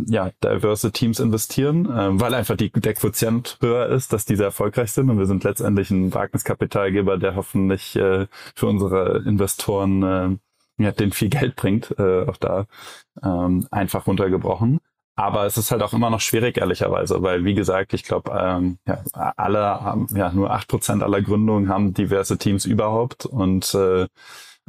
ja, 0.06 0.30
diverse 0.42 0.92
Teams 0.92 1.18
investieren, 1.18 1.86
äh, 1.86 2.20
weil 2.20 2.34
einfach 2.34 2.56
die, 2.56 2.70
der 2.70 2.94
Quotient 2.94 3.58
höher 3.60 3.88
ist, 3.88 4.12
dass 4.12 4.24
diese 4.24 4.44
erfolgreich 4.44 4.92
sind. 4.92 5.10
Und 5.10 5.18
wir 5.18 5.26
sind 5.26 5.44
letztendlich 5.44 5.90
ein 5.90 6.14
Wagniskapitalgeber, 6.14 7.18
der 7.18 7.34
hoffentlich 7.34 7.96
äh, 7.96 8.26
für 8.54 8.66
unsere 8.66 9.22
Investoren 9.26 10.02
äh, 10.02 10.36
ja, 10.78 10.92
den 10.92 11.12
viel 11.12 11.28
Geld 11.28 11.56
bringt, 11.56 11.94
äh, 11.98 12.26
auch 12.26 12.36
da 12.36 12.66
ähm, 13.22 13.66
einfach 13.70 14.06
runtergebrochen. 14.06 14.80
Aber 15.18 15.46
es 15.46 15.56
ist 15.56 15.70
halt 15.70 15.82
auch 15.82 15.94
immer 15.94 16.10
noch 16.10 16.20
schwierig, 16.20 16.58
ehrlicherweise, 16.58 17.22
weil, 17.22 17.44
wie 17.44 17.54
gesagt, 17.54 17.94
ich 17.94 18.04
glaube, 18.04 18.32
ähm, 18.38 18.78
ja, 18.86 19.02
alle 19.36 19.60
haben, 19.60 20.08
ja, 20.14 20.30
nur 20.30 20.50
acht 20.50 20.68
Prozent 20.68 21.02
aller 21.02 21.22
Gründungen 21.22 21.70
haben 21.70 21.94
diverse 21.94 22.36
Teams 22.36 22.66
überhaupt 22.66 23.24
und, 23.24 23.74
äh, 23.74 24.08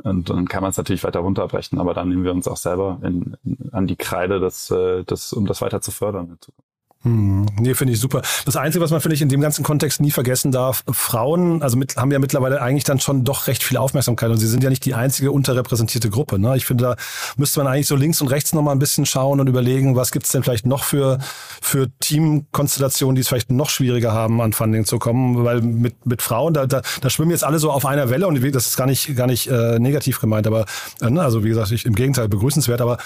und 0.03 0.29
dann 0.29 0.47
kann 0.47 0.61
man 0.61 0.71
es 0.71 0.77
natürlich 0.77 1.03
weiter 1.03 1.19
runterbrechen, 1.19 1.79
aber 1.79 1.93
dann 1.93 2.09
nehmen 2.09 2.23
wir 2.23 2.31
uns 2.31 2.47
auch 2.47 2.57
selber 2.57 2.99
in, 3.03 3.35
in, 3.43 3.69
an 3.73 3.87
die 3.87 3.97
Kreide, 3.97 4.39
das, 4.39 4.71
äh, 4.71 5.03
das, 5.03 5.33
um 5.33 5.47
das 5.47 5.61
weiter 5.61 5.81
zu 5.81 5.91
fördern. 5.91 6.29
In 6.29 6.39
Zukunft. 6.39 6.66
Hm, 7.03 7.45
nee, 7.59 7.75
finde 7.75 7.93
ich 7.93 7.99
super. 7.99 8.23
Das 8.45 8.55
Einzige, 8.55 8.83
was 8.83 8.89
man, 8.89 9.01
finde 9.01 9.15
ich, 9.15 9.21
in 9.21 9.29
dem 9.29 9.39
ganzen 9.39 9.63
Kontext 9.63 10.01
nie 10.01 10.09
vergessen 10.09 10.51
darf, 10.51 10.83
Frauen, 10.91 11.61
also 11.61 11.77
mit, 11.77 11.95
haben 11.95 12.11
ja 12.11 12.17
mittlerweile 12.17 12.59
eigentlich 12.61 12.85
dann 12.85 12.99
schon 12.99 13.23
doch 13.23 13.47
recht 13.47 13.63
viel 13.63 13.77
Aufmerksamkeit 13.77 14.31
und 14.31 14.37
sie 14.37 14.47
sind 14.47 14.63
ja 14.63 14.69
nicht 14.71 14.83
die 14.83 14.95
einzige 14.95 15.31
unterrepräsentierte 15.31 16.09
Gruppe. 16.09 16.39
Ne? 16.39 16.57
Ich 16.57 16.65
finde, 16.65 16.83
da 16.83 16.95
müsste 17.37 17.59
man 17.59 17.71
eigentlich 17.71 17.87
so 17.87 17.95
links 17.95 18.19
und 18.21 18.29
rechts 18.29 18.53
nochmal 18.53 18.75
ein 18.75 18.79
bisschen 18.79 19.05
schauen 19.05 19.39
und 19.39 19.47
überlegen, 19.47 19.95
was 19.95 20.11
gibt's 20.11 20.31
denn 20.31 20.41
vielleicht 20.41 20.65
noch 20.65 20.83
für, 20.83 21.19
für 21.61 21.87
Teamkonstellationen, 21.99 23.15
die 23.15 23.21
es 23.21 23.27
vielleicht 23.27 23.51
noch 23.51 23.69
schwieriger 23.69 24.11
haben, 24.11 24.41
an 24.41 24.53
Funding 24.53 24.85
zu 24.85 24.97
kommen, 24.97 25.45
weil 25.45 25.61
mit, 25.61 26.03
mit 26.05 26.23
Frauen, 26.23 26.55
da, 26.55 26.65
da, 26.65 26.81
da 27.01 27.09
schwimmen 27.11 27.31
jetzt 27.31 27.43
alle 27.43 27.59
so 27.59 27.71
auf 27.71 27.85
einer 27.85 28.09
Welle 28.09 28.27
und 28.27 28.43
das 28.55 28.67
ist 28.67 28.77
gar 28.77 28.87
nicht, 28.87 29.15
gar 29.15 29.27
nicht 29.27 29.47
äh, 29.47 29.77
negativ 29.77 30.19
gemeint, 30.19 30.47
aber 30.47 30.65
äh, 31.01 31.11
ne, 31.11 31.21
also 31.21 31.43
wie 31.43 31.49
gesagt, 31.49 31.71
ich, 31.71 31.85
im 31.85 31.93
Gegenteil 31.93 32.27
begrüßenswert, 32.27 32.81
aber 32.81 32.97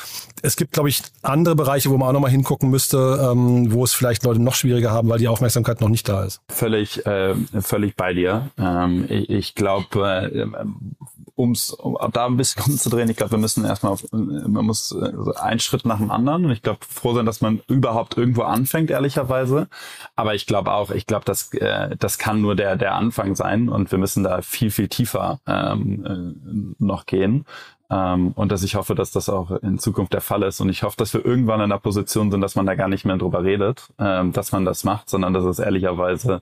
es 0.41 0.55
gibt, 0.55 0.71
glaube 0.71 0.87
ich, 0.87 1.03
andere 1.21 1.55
Bereiche, 1.55 1.89
wo 1.89 1.97
man 1.97 2.09
auch 2.09 2.13
nochmal 2.13 2.31
hingucken 2.31 2.69
müsste, 2.69 3.31
ähm, 3.31 3.71
wo 3.71 3.80
wo 3.81 3.85
es 3.85 3.93
vielleicht 3.93 4.23
Leute 4.23 4.39
noch 4.39 4.53
schwieriger 4.53 4.91
haben, 4.91 5.09
weil 5.09 5.17
die 5.17 5.27
Aufmerksamkeit 5.27 5.81
noch 5.81 5.89
nicht 5.89 6.07
da 6.07 6.23
ist. 6.23 6.39
Völlig, 6.49 7.03
äh, 7.07 7.33
völlig 7.61 7.95
bei 7.95 8.13
dir. 8.13 8.51
Ähm, 8.59 9.05
ich 9.09 9.27
ich 9.31 9.55
glaube, 9.55 10.31
äh, 10.31 10.45
um's, 11.33 11.71
um 11.71 11.97
da 12.13 12.27
ein 12.27 12.37
bisschen 12.37 12.61
umzudrehen, 12.67 13.09
ich 13.09 13.17
glaube, 13.17 13.31
wir 13.31 13.39
müssen 13.39 13.65
erstmal, 13.65 13.95
man 14.11 14.65
muss 14.65 14.91
äh, 14.91 15.39
einen 15.39 15.59
Schritt 15.59 15.83
nach 15.83 15.97
dem 15.97 16.11
anderen 16.11 16.45
und 16.45 16.51
ich 16.51 16.61
glaube, 16.61 16.81
froh 16.87 17.15
sein, 17.15 17.25
dass 17.25 17.41
man 17.41 17.63
überhaupt 17.67 18.17
irgendwo 18.17 18.43
anfängt, 18.43 18.91
ehrlicherweise. 18.91 19.67
Aber 20.15 20.35
ich 20.35 20.45
glaube 20.45 20.71
auch, 20.73 20.91
ich 20.91 21.07
glaube, 21.07 21.25
das, 21.25 21.51
äh, 21.55 21.97
das 21.97 22.19
kann 22.19 22.39
nur 22.39 22.55
der, 22.55 22.75
der 22.75 22.93
Anfang 22.93 23.35
sein 23.35 23.67
und 23.67 23.89
wir 23.89 23.97
müssen 23.97 24.23
da 24.23 24.43
viel, 24.43 24.69
viel 24.69 24.89
tiefer 24.89 25.39
ähm, 25.47 26.05
äh, 26.77 26.83
noch 26.83 27.07
gehen. 27.07 27.45
Ähm, 27.91 28.31
und 28.35 28.51
dass 28.51 28.63
ich 28.63 28.75
hoffe, 28.75 28.95
dass 28.95 29.11
das 29.11 29.27
auch 29.27 29.51
in 29.51 29.77
Zukunft 29.77 30.13
der 30.13 30.21
Fall 30.21 30.43
ist. 30.43 30.61
Und 30.61 30.69
ich 30.69 30.83
hoffe, 30.83 30.95
dass 30.97 31.13
wir 31.13 31.25
irgendwann 31.25 31.59
in 31.59 31.69
der 31.69 31.77
Position 31.77 32.31
sind, 32.31 32.39
dass 32.41 32.55
man 32.55 32.65
da 32.65 32.75
gar 32.75 32.87
nicht 32.87 33.03
mehr 33.05 33.17
drüber 33.17 33.43
redet, 33.43 33.89
ähm, 33.99 34.31
dass 34.31 34.53
man 34.53 34.63
das 34.63 34.85
macht, 34.85 35.09
sondern 35.09 35.33
dass 35.33 35.43
es 35.43 35.59
ehrlicherweise 35.59 36.41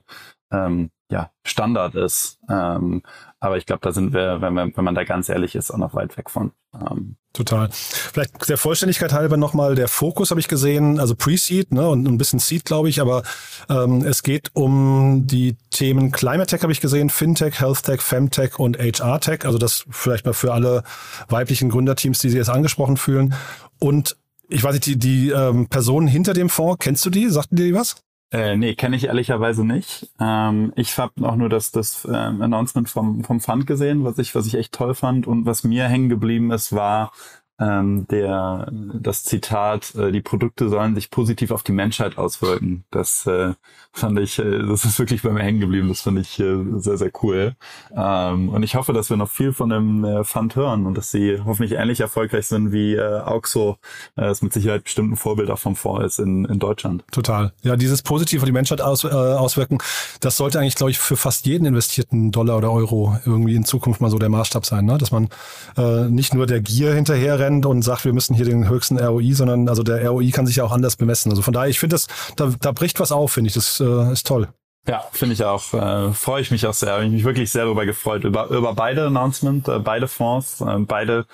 ähm, 0.52 0.90
ja 1.10 1.30
Standard 1.44 1.94
ist. 1.94 2.38
Ähm, 2.48 3.02
aber 3.40 3.56
ich 3.56 3.66
glaube, 3.66 3.80
da 3.82 3.92
sind 3.92 4.12
wir, 4.12 4.40
wenn, 4.40 4.54
wir, 4.54 4.70
wenn 4.76 4.84
man 4.84 4.94
da 4.94 5.04
ganz 5.04 5.28
ehrlich 5.28 5.54
ist, 5.54 5.70
auch 5.70 5.78
noch 5.78 5.94
weit 5.94 6.16
weg 6.16 6.30
von. 6.30 6.52
Ähm, 6.74 7.16
Total. 7.32 7.68
Vielleicht 7.72 8.48
der 8.48 8.56
Vollständigkeit 8.56 9.12
halber 9.12 9.36
nochmal 9.36 9.74
der 9.74 9.88
Fokus 9.88 10.30
habe 10.30 10.40
ich 10.40 10.48
gesehen, 10.48 10.98
also 10.98 11.14
Pre-Seed 11.14 11.72
ne, 11.72 11.88
und 11.88 12.06
ein 12.06 12.18
bisschen 12.18 12.38
Seed, 12.38 12.64
glaube 12.64 12.88
ich, 12.88 13.00
aber 13.00 13.22
ähm, 13.68 14.04
es 14.04 14.22
geht 14.22 14.50
um 14.54 15.26
die 15.26 15.56
Themen 15.70 16.12
Climate 16.12 16.46
Tech 16.46 16.62
habe 16.62 16.72
ich 16.72 16.80
gesehen, 16.80 17.08
Fintech, 17.08 17.60
Health 17.60 17.84
Tech, 17.84 18.00
Femtech 18.00 18.58
und 18.58 18.78
HR 18.78 19.20
Tech, 19.20 19.44
also 19.44 19.58
das 19.58 19.86
vielleicht 19.90 20.26
mal 20.26 20.32
für 20.32 20.52
alle 20.52 20.82
weiblichen 21.28 21.70
Gründerteams, 21.70 22.18
die 22.18 22.30
sich 22.30 22.38
jetzt 22.38 22.50
angesprochen 22.50 22.96
fühlen. 22.96 23.34
Und 23.78 24.16
ich 24.48 24.64
weiß 24.64 24.72
nicht, 24.72 24.86
die, 24.86 24.98
die 24.98 25.30
ähm, 25.30 25.68
Personen 25.68 26.08
hinter 26.08 26.34
dem 26.34 26.48
Fonds, 26.48 26.78
kennst 26.80 27.06
du 27.06 27.10
die? 27.10 27.28
Sagten 27.30 27.56
dir 27.56 27.64
die 27.64 27.74
was? 27.74 28.02
Äh, 28.32 28.56
nee, 28.56 28.76
kenne 28.76 28.94
ich 28.94 29.04
ehrlicherweise 29.06 29.64
nicht. 29.64 30.08
Ähm, 30.20 30.72
ich 30.76 30.96
habe 30.98 31.28
auch 31.28 31.34
nur 31.34 31.48
das, 31.48 31.72
das 31.72 32.04
ähm, 32.04 32.42
Announcement 32.42 32.88
vom, 32.88 33.24
vom 33.24 33.40
Fund 33.40 33.66
gesehen, 33.66 34.04
was 34.04 34.18
ich, 34.18 34.34
was 34.36 34.46
ich 34.46 34.54
echt 34.54 34.72
toll 34.72 34.94
fand. 34.94 35.26
Und 35.26 35.46
was 35.46 35.64
mir 35.64 35.88
hängen 35.88 36.08
geblieben 36.08 36.52
ist, 36.52 36.72
war, 36.72 37.12
ähm, 37.60 38.06
der 38.08 38.68
das 38.94 39.22
Zitat, 39.22 39.94
äh, 39.94 40.10
die 40.10 40.22
Produkte 40.22 40.68
sollen 40.68 40.94
sich 40.94 41.10
positiv 41.10 41.50
auf 41.50 41.62
die 41.62 41.72
Menschheit 41.72 42.16
auswirken. 42.16 42.84
Das 42.90 43.26
äh, 43.26 43.52
fand 43.92 44.18
ich, 44.18 44.38
äh, 44.38 44.66
das 44.66 44.84
ist 44.84 44.98
wirklich 44.98 45.22
bei 45.22 45.30
mir 45.30 45.42
hängen 45.42 45.60
geblieben. 45.60 45.88
Das 45.88 46.00
fand 46.00 46.18
ich 46.18 46.40
äh, 46.40 46.56
sehr, 46.76 46.96
sehr 46.96 47.10
cool. 47.22 47.54
Ähm, 47.94 48.48
und 48.48 48.62
ich 48.62 48.76
hoffe, 48.76 48.92
dass 48.92 49.10
wir 49.10 49.18
noch 49.18 49.28
viel 49.28 49.52
von 49.52 49.68
dem 49.68 50.04
äh, 50.04 50.24
Fund 50.24 50.56
hören 50.56 50.86
und 50.86 50.96
dass 50.96 51.10
sie 51.10 51.38
hoffentlich 51.44 51.72
ähnlich 51.72 52.00
erfolgreich 52.00 52.46
sind 52.46 52.72
wie 52.72 52.94
äh, 52.94 53.20
Auxo, 53.20 53.76
äh, 54.16 54.22
das 54.22 54.40
mit 54.40 54.54
Sicherheit 54.54 54.84
bestimmt 54.84 55.12
ein 55.12 55.16
Vorbild 55.16 55.50
auch 55.50 55.58
vom 55.58 55.76
Fonds 55.76 56.04
ist 56.06 56.18
in, 56.18 56.46
in 56.46 56.58
Deutschland. 56.58 57.04
Total. 57.12 57.52
Ja, 57.62 57.76
dieses 57.76 58.00
positiv 58.02 58.40
auf 58.40 58.46
die 58.46 58.52
Menschheit 58.52 58.80
aus, 58.80 59.04
äh, 59.04 59.08
auswirken, 59.08 59.78
das 60.20 60.38
sollte 60.38 60.58
eigentlich, 60.58 60.76
glaube 60.76 60.92
ich, 60.92 60.98
für 60.98 61.16
fast 61.16 61.44
jeden 61.44 61.66
investierten 61.66 62.32
Dollar 62.32 62.56
oder 62.56 62.72
Euro 62.72 63.18
irgendwie 63.26 63.54
in 63.54 63.64
Zukunft 63.64 64.00
mal 64.00 64.10
so 64.10 64.18
der 64.18 64.30
Maßstab 64.30 64.64
sein, 64.64 64.86
ne? 64.86 64.96
dass 64.96 65.10
man 65.10 65.28
äh, 65.76 66.08
nicht 66.08 66.32
nur 66.32 66.46
der 66.46 66.60
Gier 66.60 66.94
hinterher 66.94 67.38
rennt 67.38 67.49
und 67.58 67.82
sagt, 67.82 68.04
wir 68.04 68.12
müssen 68.12 68.34
hier 68.34 68.44
den 68.44 68.68
höchsten 68.68 68.98
ROI, 68.98 69.32
sondern 69.32 69.68
also 69.68 69.82
der 69.82 70.08
ROI 70.08 70.30
kann 70.30 70.46
sich 70.46 70.56
ja 70.56 70.64
auch 70.64 70.72
anders 70.72 70.96
bemessen. 70.96 71.30
Also 71.30 71.42
von 71.42 71.52
daher, 71.52 71.68
ich 71.68 71.78
finde 71.78 71.94
das, 71.94 72.06
da, 72.36 72.52
da 72.60 72.72
bricht 72.72 73.00
was 73.00 73.12
auf, 73.12 73.32
finde 73.32 73.48
ich. 73.48 73.54
Das 73.54 73.80
äh, 73.80 74.12
ist 74.12 74.26
toll. 74.26 74.48
Ja, 74.88 75.04
finde 75.12 75.34
ich 75.34 75.44
auch. 75.44 75.74
Äh, 75.74 76.12
Freue 76.14 76.40
ich 76.40 76.50
mich 76.50 76.66
auch 76.66 76.72
sehr. 76.72 76.92
Habe 76.92 77.04
ich 77.04 77.12
mich 77.12 77.24
wirklich 77.24 77.50
sehr 77.50 77.64
darüber 77.64 77.84
gefreut. 77.84 78.24
Über, 78.24 78.48
über 78.48 78.72
beide 78.74 79.06
Announcements, 79.06 79.68
äh, 79.68 79.78
beide 79.78 80.08
Fonds, 80.08 80.62
äh, 80.62 80.78
beide 80.78 81.26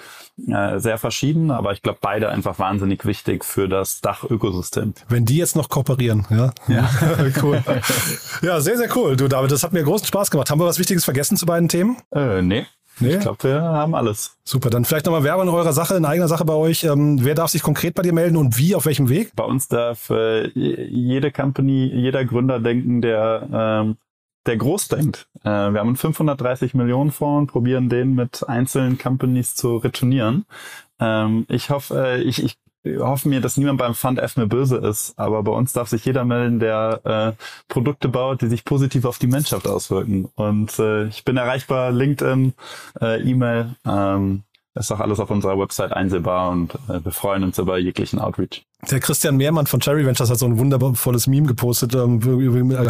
äh, 0.48 0.78
sehr 0.78 0.98
verschieden, 0.98 1.50
aber 1.50 1.72
ich 1.72 1.80
glaube, 1.80 1.98
beide 2.02 2.28
einfach 2.28 2.58
wahnsinnig 2.58 3.06
wichtig 3.06 3.44
für 3.44 3.68
das 3.68 4.00
Dach-Ökosystem. 4.00 4.94
Wenn 5.08 5.24
die 5.24 5.36
jetzt 5.36 5.56
noch 5.56 5.68
kooperieren, 5.68 6.26
ja. 6.28 6.52
Ja, 6.68 6.90
cool. 7.42 7.62
Ja, 8.42 8.60
sehr, 8.60 8.76
sehr 8.76 8.94
cool. 8.96 9.16
Du, 9.16 9.28
David, 9.28 9.50
das 9.50 9.62
hat 9.62 9.72
mir 9.72 9.82
großen 9.82 10.06
Spaß 10.06 10.30
gemacht. 10.30 10.50
Haben 10.50 10.60
wir 10.60 10.66
was 10.66 10.78
Wichtiges 10.78 11.04
vergessen 11.04 11.36
zu 11.36 11.46
beiden 11.46 11.68
Themen? 11.68 11.96
Äh, 12.12 12.42
nee. 12.42 12.66
Nee? 12.98 13.14
Ich 13.14 13.20
glaube, 13.20 13.42
wir 13.42 13.62
haben 13.62 13.94
alles. 13.94 14.36
Super, 14.44 14.70
dann 14.70 14.84
vielleicht 14.84 15.06
nochmal 15.06 15.24
Werbung 15.24 15.48
in 15.48 15.54
eurer 15.54 15.72
Sache, 15.72 15.96
in 15.96 16.04
eigener 16.04 16.28
Sache 16.28 16.44
bei 16.44 16.54
euch. 16.54 16.84
Ähm, 16.84 17.18
wer 17.22 17.34
darf 17.34 17.50
sich 17.50 17.62
konkret 17.62 17.94
bei 17.94 18.02
dir 18.02 18.12
melden 18.12 18.36
und 18.36 18.56
wie, 18.58 18.74
auf 18.74 18.86
welchem 18.86 19.08
Weg? 19.08 19.32
Bei 19.36 19.44
uns 19.44 19.68
darf 19.68 20.10
äh, 20.10 20.48
jede 20.48 21.30
Company, 21.30 21.90
jeder 21.92 22.24
Gründer 22.24 22.58
denken, 22.58 23.02
der, 23.02 23.48
ähm, 23.52 23.96
der 24.46 24.56
groß 24.56 24.88
denkt. 24.88 25.28
Äh, 25.42 25.48
wir 25.48 25.80
haben 25.80 25.88
einen 25.88 25.96
530 25.96 26.74
Millionen 26.74 27.10
Fonds 27.10 27.40
und 27.40 27.46
probieren 27.48 27.88
den 27.88 28.14
mit 28.14 28.48
einzelnen 28.48 28.96
Companies 28.96 29.54
zu 29.54 29.76
retournieren. 29.76 30.46
Ähm, 30.98 31.44
ich 31.48 31.70
hoffe, 31.70 31.96
äh, 31.98 32.22
ich, 32.22 32.42
ich 32.42 32.56
hoffen 32.98 33.30
mir, 33.30 33.40
dass 33.40 33.56
niemand 33.56 33.78
beim 33.78 33.94
Fund 33.94 34.18
F 34.18 34.36
mir 34.36 34.46
böse 34.46 34.76
ist, 34.76 35.18
aber 35.18 35.42
bei 35.42 35.52
uns 35.52 35.72
darf 35.72 35.88
sich 35.88 36.04
jeder 36.04 36.24
melden, 36.24 36.58
der 36.58 37.00
äh, 37.36 37.42
Produkte 37.68 38.08
baut, 38.08 38.42
die 38.42 38.48
sich 38.48 38.64
positiv 38.64 39.04
auf 39.04 39.18
die 39.18 39.26
Menschheit 39.26 39.66
auswirken. 39.66 40.28
Und 40.34 40.78
äh, 40.78 41.06
ich 41.06 41.24
bin 41.24 41.36
erreichbar, 41.36 41.90
LinkedIn, 41.92 42.54
äh, 43.00 43.22
E-Mail, 43.22 43.76
ähm, 43.86 44.42
ist 44.74 44.92
auch 44.92 45.00
alles 45.00 45.20
auf 45.20 45.30
unserer 45.30 45.58
Website 45.58 45.92
einsehbar 45.92 46.50
und 46.50 46.74
äh, 46.88 47.02
wir 47.02 47.12
freuen 47.12 47.44
uns 47.44 47.58
über 47.58 47.78
jeglichen 47.78 48.18
Outreach. 48.18 48.65
Der 48.90 49.00
Christian 49.00 49.36
Mehrmann 49.36 49.66
von 49.66 49.80
Cherry 49.80 50.04
Ventures 50.04 50.30
hat 50.30 50.38
so 50.38 50.46
ein 50.46 50.58
wundervolles 50.58 51.26
Meme 51.26 51.46
gepostet. 51.46 51.94
Ähm, 51.94 52.20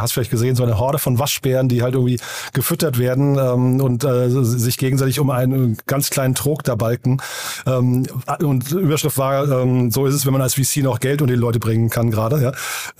hast 0.01 0.13
vielleicht 0.13 0.31
gesehen, 0.31 0.57
so 0.57 0.65
eine 0.65 0.79
Horde 0.79 0.99
von 0.99 1.19
Waschbären, 1.19 1.69
die 1.69 1.83
halt 1.83 1.95
irgendwie 1.95 2.19
gefüttert 2.53 2.99
werden 2.99 3.39
ähm, 3.39 3.81
und 3.81 4.05
äh, 4.05 4.29
sich 4.29 4.79
gegenseitig 4.79 5.21
um 5.21 5.31
einen 5.31 5.79
ganz 5.87 6.11
kleinen 6.11 6.35
Trog 6.35 6.65
da 6.65 6.75
balken. 6.75 7.19
Ähm, 7.67 8.07
und 8.41 8.73
Überschrift 8.73 9.17
war, 9.17 9.49
ähm, 9.49 9.91
so 9.91 10.07
ist 10.07 10.15
es, 10.15 10.27
wenn 10.27 10.33
man 10.33 10.43
als 10.43 10.55
VC 10.55 10.83
noch 10.83 10.99
Geld 10.99 11.23
und 11.23 11.29
die 11.29 11.35
Leute 11.35 11.61
bringen 11.61 11.89
kann 11.89 12.11
gerade. 12.11 12.43
Ja. 12.43 12.53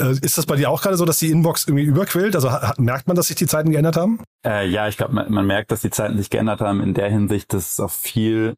Äh, 0.03 0.13
ist 0.23 0.39
das 0.39 0.47
bei 0.47 0.57
dir 0.57 0.71
auch 0.71 0.81
gerade 0.81 0.97
so, 0.97 1.05
dass 1.05 1.19
die 1.19 1.31
Inbox 1.31 1.67
irgendwie 1.67 1.85
überquillt? 1.85 2.35
Also 2.35 2.51
hat, 2.53 2.79
merkt 2.79 3.09
man, 3.09 3.17
dass 3.17 3.27
sich 3.27 3.37
die 3.37 3.47
Zeiten 3.47 3.73
geändert 3.73 3.97
haben? 3.97 4.21
Äh, 4.45 4.69
ja, 4.69 4.89
ich 4.89 4.97
glaube, 4.97 5.13
man, 5.13 5.31
man 5.31 5.47
merkt, 5.47 5.73
dass 5.73 5.81
die 5.81 5.91
Zeiten 5.91 6.17
sich 6.17 6.31
geändert 6.31 6.61
haben 6.61 6.81
in 6.81 6.95
der 6.95 7.11
Hinsicht, 7.11 7.53
dass 7.53 7.73
es 7.73 7.81
auch 7.81 7.91
viel 7.91 8.55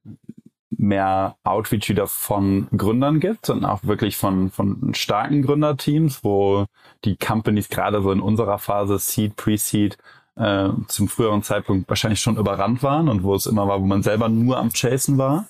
mehr 0.70 1.36
Outreach 1.44 1.88
wieder 1.88 2.06
von 2.06 2.68
Gründern 2.76 3.20
gibt 3.20 3.48
und 3.50 3.64
auch 3.64 3.84
wirklich 3.84 4.16
von, 4.16 4.50
von 4.50 4.92
starken 4.94 5.42
Gründerteams, 5.42 6.22
wo 6.22 6.66
die 7.04 7.16
Companies 7.16 7.68
gerade 7.68 8.02
so 8.02 8.12
in 8.12 8.20
unserer 8.20 8.58
Phase 8.58 8.98
Seed, 8.98 9.36
Pre-Seed 9.36 9.96
äh, 10.36 10.68
zum 10.88 11.08
früheren 11.08 11.42
Zeitpunkt 11.42 11.88
wahrscheinlich 11.88 12.20
schon 12.20 12.36
überrannt 12.36 12.82
waren 12.82 13.08
und 13.08 13.22
wo 13.22 13.34
es 13.34 13.46
immer 13.46 13.66
war, 13.66 13.80
wo 13.80 13.86
man 13.86 14.02
selber 14.02 14.28
nur 14.28 14.58
am 14.58 14.72
Chasen 14.72 15.18
war. 15.18 15.46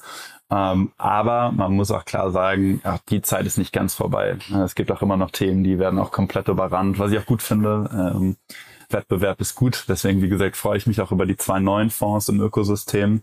Ähm, 0.50 0.92
aber 0.96 1.52
man 1.52 1.74
muss 1.74 1.90
auch 1.90 2.04
klar 2.07 2.31
sagen, 2.31 2.81
ach, 2.85 2.98
die 3.11 3.20
Zeit 3.20 3.44
ist 3.44 3.59
nicht 3.59 3.72
ganz 3.72 3.94
vorbei. 3.94 4.38
Es 4.64 4.74
gibt 4.74 4.90
auch 4.90 5.02
immer 5.02 5.16
noch 5.18 5.31
Themen, 5.31 5.62
die 5.62 5.78
werden 5.78 5.98
auch 5.98 6.11
komplett 6.11 6.48
überrannt, 6.48 6.98
was 6.98 7.12
ich 7.12 7.18
auch 7.18 7.26
gut 7.26 7.42
finde. 7.42 7.90
Ähm, 7.92 8.37
Wettbewerb 8.88 9.40
ist 9.40 9.54
gut. 9.54 9.85
Deswegen, 9.88 10.22
wie 10.22 10.28
gesagt, 10.28 10.57
freue 10.57 10.78
ich 10.78 10.87
mich 10.87 11.00
auch 11.02 11.12
über 11.12 11.26
die 11.26 11.37
zwei 11.37 11.59
neuen 11.59 11.90
Fonds 11.90 12.31
im 12.31 12.40
Ökosystem. 12.40 13.22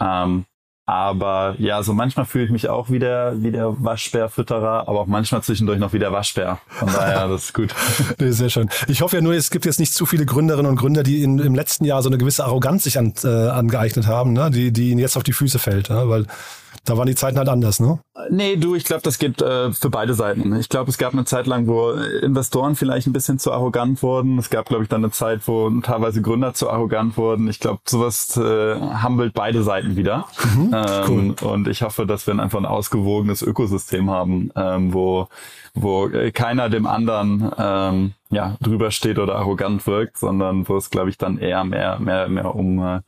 Ähm, 0.00 0.46
aber 0.86 1.54
ja, 1.58 1.82
so 1.82 1.94
manchmal 1.94 2.26
fühle 2.26 2.44
ich 2.44 2.50
mich 2.50 2.68
auch 2.68 2.90
wie 2.90 2.98
der, 2.98 3.34
wie 3.38 3.50
der 3.50 3.82
Waschbärfütterer, 3.82 4.86
aber 4.86 5.00
auch 5.00 5.06
manchmal 5.06 5.42
zwischendurch 5.42 5.78
noch 5.78 5.94
wie 5.94 5.98
der 5.98 6.12
Waschbär. 6.12 6.58
Von 6.68 6.92
daher, 6.92 7.26
das 7.28 7.44
ist 7.44 7.54
gut. 7.54 7.74
nee, 8.18 8.30
sehr 8.30 8.50
schön. 8.50 8.68
Ich 8.86 9.00
hoffe 9.00 9.16
ja 9.16 9.22
nur, 9.22 9.32
es 9.32 9.50
gibt 9.50 9.64
jetzt 9.64 9.80
nicht 9.80 9.94
zu 9.94 10.04
viele 10.04 10.26
Gründerinnen 10.26 10.70
und 10.70 10.76
Gründer, 10.76 11.02
die 11.02 11.22
in, 11.22 11.38
im 11.38 11.54
letzten 11.54 11.86
Jahr 11.86 12.02
so 12.02 12.10
eine 12.10 12.18
gewisse 12.18 12.44
Arroganz 12.44 12.84
sich 12.84 12.98
an, 12.98 13.14
äh, 13.24 13.28
angeeignet 13.28 14.06
haben, 14.06 14.34
ne? 14.34 14.50
die, 14.50 14.72
die 14.72 14.90
ihnen 14.90 15.00
jetzt 15.00 15.16
auf 15.16 15.22
die 15.22 15.32
Füße 15.32 15.58
fällt. 15.58 15.88
Ne? 15.88 16.06
Weil 16.06 16.26
da 16.84 16.96
waren 16.96 17.06
die 17.06 17.14
Zeiten 17.14 17.38
halt 17.38 17.48
anders, 17.48 17.80
ne? 17.80 17.98
Nee, 18.30 18.56
du, 18.56 18.74
ich 18.74 18.84
glaube, 18.84 19.02
das 19.02 19.18
geht 19.18 19.42
äh, 19.42 19.72
für 19.72 19.90
beide 19.90 20.14
Seiten. 20.14 20.54
Ich 20.56 20.68
glaube, 20.68 20.90
es 20.90 20.98
gab 20.98 21.12
eine 21.12 21.24
Zeit 21.24 21.46
lang, 21.46 21.66
wo 21.66 21.90
Investoren 21.90 22.76
vielleicht 22.76 23.06
ein 23.06 23.12
bisschen 23.12 23.38
zu 23.38 23.52
arrogant 23.52 24.02
wurden. 24.02 24.38
Es 24.38 24.50
gab, 24.50 24.66
glaube 24.66 24.84
ich, 24.84 24.88
dann 24.88 25.02
eine 25.02 25.10
Zeit, 25.12 25.46
wo 25.46 25.68
teilweise 25.80 26.22
Gründer 26.22 26.54
zu 26.54 26.70
arrogant 26.70 27.16
wurden. 27.16 27.48
Ich 27.48 27.60
glaube, 27.60 27.80
sowas 27.86 28.36
äh, 28.36 28.76
humbelt 29.02 29.34
beide 29.34 29.62
Seiten 29.62 29.96
wieder. 29.96 30.26
Mhm, 30.56 30.74
ähm, 30.74 31.04
cool. 31.08 31.48
Und 31.48 31.68
ich 31.68 31.82
hoffe, 31.82 32.06
dass 32.06 32.26
wir 32.26 32.38
einfach 32.38 32.58
ein 32.58 32.66
ausgewogenes 32.66 33.42
Ökosystem 33.42 34.10
haben, 34.10 34.50
ähm, 34.56 34.94
wo 34.94 35.28
wo 35.74 36.06
äh, 36.08 36.30
keiner 36.30 36.70
dem 36.70 36.86
anderen 36.86 37.50
ähm, 37.58 38.12
ja 38.34 38.56
drüber 38.60 38.90
steht 38.90 39.18
oder 39.18 39.36
arrogant 39.36 39.86
wirkt, 39.86 40.18
sondern 40.18 40.68
wo 40.68 40.76
es, 40.76 40.90
glaube 40.90 41.10
ich, 41.10 41.18
dann 41.18 41.38
eher 41.38 41.64
mehr 41.64 41.98
mehr 41.98 42.28
mehr 42.28 42.54
um, 42.54 42.82
äh, 42.82 43.00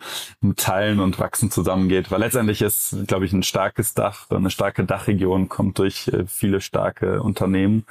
um 0.42 0.56
Teilen 0.56 1.00
und 1.00 1.18
Wachsen 1.18 1.50
zusammengeht. 1.50 2.10
Weil 2.10 2.20
letztendlich 2.20 2.62
ist, 2.62 2.96
glaube 3.06 3.24
ich, 3.24 3.32
ein 3.32 3.42
starkes 3.42 3.94
Dach, 3.94 4.30
eine 4.30 4.50
starke 4.50 4.84
Dachregion 4.84 5.48
kommt 5.48 5.78
durch 5.78 6.08
äh, 6.08 6.24
viele 6.26 6.60
starke 6.60 7.22
Unternehmen 7.22 7.84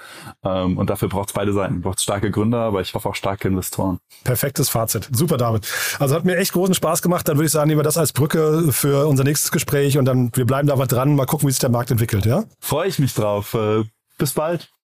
ähm, 0.44 0.78
und 0.78 0.90
dafür 0.90 1.10
braucht 1.10 1.30
es 1.30 1.34
beide 1.34 1.54
Seiten. 1.54 1.82
Braucht 1.82 2.02
starke 2.02 2.32
Gründer, 2.32 2.60
aber 2.60 2.82
ich 2.82 2.94
hoffe 2.94 3.10
auch 3.10 3.16
starke 3.16 3.48
Investoren. 3.48 4.00
Perfektes 4.24 4.70
Fazit. 4.70 5.10
Super, 5.12 5.38
David. 5.38 5.68
Also 6.00 6.16
hat 6.16 6.26
mir 6.26 6.38
echt 6.38 6.54
großen 6.54 6.76
Spaß 6.76 7.02
gemacht. 7.02 7.28
Dann 7.28 7.38
würde 7.38 7.46
ich 7.46 7.52
sagen, 7.52 7.68
nehmen 7.68 7.80
wir 7.80 7.84
das 7.84 7.98
als 7.98 8.14
Brücke 8.14 8.72
für 8.72 9.08
unser 9.08 9.24
nächstes 9.24 9.52
Gespräch 9.52 9.98
und 9.98 10.06
dann 10.06 10.32
wir 10.34 10.46
bleiben 10.46 10.68
da 10.68 10.78
was 10.78 10.88
dran, 10.88 11.16
mal 11.16 11.26
gucken, 11.26 11.48
wie 11.48 11.52
sich 11.52 11.60
der 11.60 11.70
Markt 11.70 11.92
entwickelt. 11.92 12.26
Ja? 12.26 12.44
Freue 12.60 12.88
ich 12.88 13.00
mich 13.00 13.14
drauf. 13.14 13.54
Äh, 13.54 13.84
bis 14.18 14.34
bald. 14.34 14.75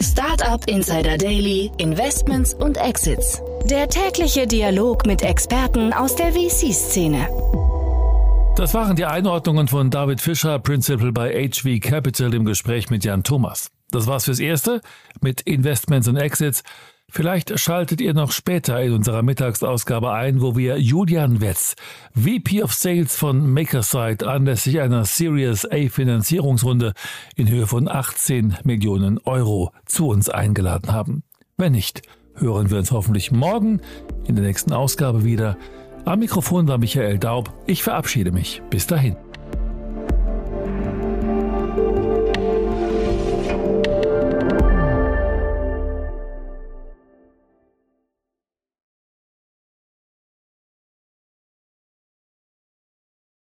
Startup 0.00 0.64
Insider 0.66 1.18
Daily, 1.18 1.70
Investments 1.78 2.54
und 2.54 2.76
Exits. 2.76 3.42
Der 3.64 3.88
tägliche 3.88 4.46
Dialog 4.46 5.06
mit 5.06 5.22
Experten 5.22 5.92
aus 5.92 6.14
der 6.14 6.32
VC-Szene. 6.32 7.28
Das 8.56 8.74
waren 8.74 8.96
die 8.96 9.04
Einordnungen 9.04 9.68
von 9.68 9.90
David 9.90 10.20
Fischer, 10.20 10.58
Principal 10.58 11.12
bei 11.12 11.48
HV 11.48 11.80
Capital 11.80 12.34
im 12.34 12.44
Gespräch 12.44 12.90
mit 12.90 13.04
Jan 13.04 13.22
Thomas. 13.22 13.70
Das 13.90 14.06
war's 14.06 14.24
fürs 14.24 14.40
Erste 14.40 14.80
mit 15.20 15.40
Investments 15.42 16.08
und 16.08 16.16
Exits. 16.16 16.62
Vielleicht 17.10 17.58
schaltet 17.58 18.02
ihr 18.02 18.12
noch 18.12 18.32
später 18.32 18.80
in 18.82 18.92
unserer 18.92 19.22
Mittagsausgabe 19.22 20.12
ein, 20.12 20.42
wo 20.42 20.56
wir 20.56 20.78
Julian 20.78 21.40
Wetz, 21.40 21.74
VP 22.14 22.62
of 22.62 22.74
Sales 22.74 23.16
von 23.16 23.50
Makerside, 23.50 24.28
anlässlich 24.28 24.80
einer 24.80 25.06
Series 25.06 25.66
A 25.70 25.88
Finanzierungsrunde 25.88 26.92
in 27.34 27.48
Höhe 27.48 27.66
von 27.66 27.88
18 27.88 28.58
Millionen 28.64 29.18
Euro 29.24 29.72
zu 29.86 30.08
uns 30.08 30.28
eingeladen 30.28 30.92
haben. 30.92 31.22
Wenn 31.56 31.72
nicht, 31.72 32.02
hören 32.34 32.70
wir 32.70 32.78
uns 32.78 32.92
hoffentlich 32.92 33.32
morgen 33.32 33.80
in 34.26 34.36
der 34.36 34.44
nächsten 34.44 34.74
Ausgabe 34.74 35.24
wieder. 35.24 35.56
Am 36.04 36.18
Mikrofon 36.18 36.68
war 36.68 36.78
Michael 36.78 37.18
Daub. 37.18 37.52
Ich 37.66 37.82
verabschiede 37.82 38.32
mich. 38.32 38.62
Bis 38.70 38.86
dahin. 38.86 39.16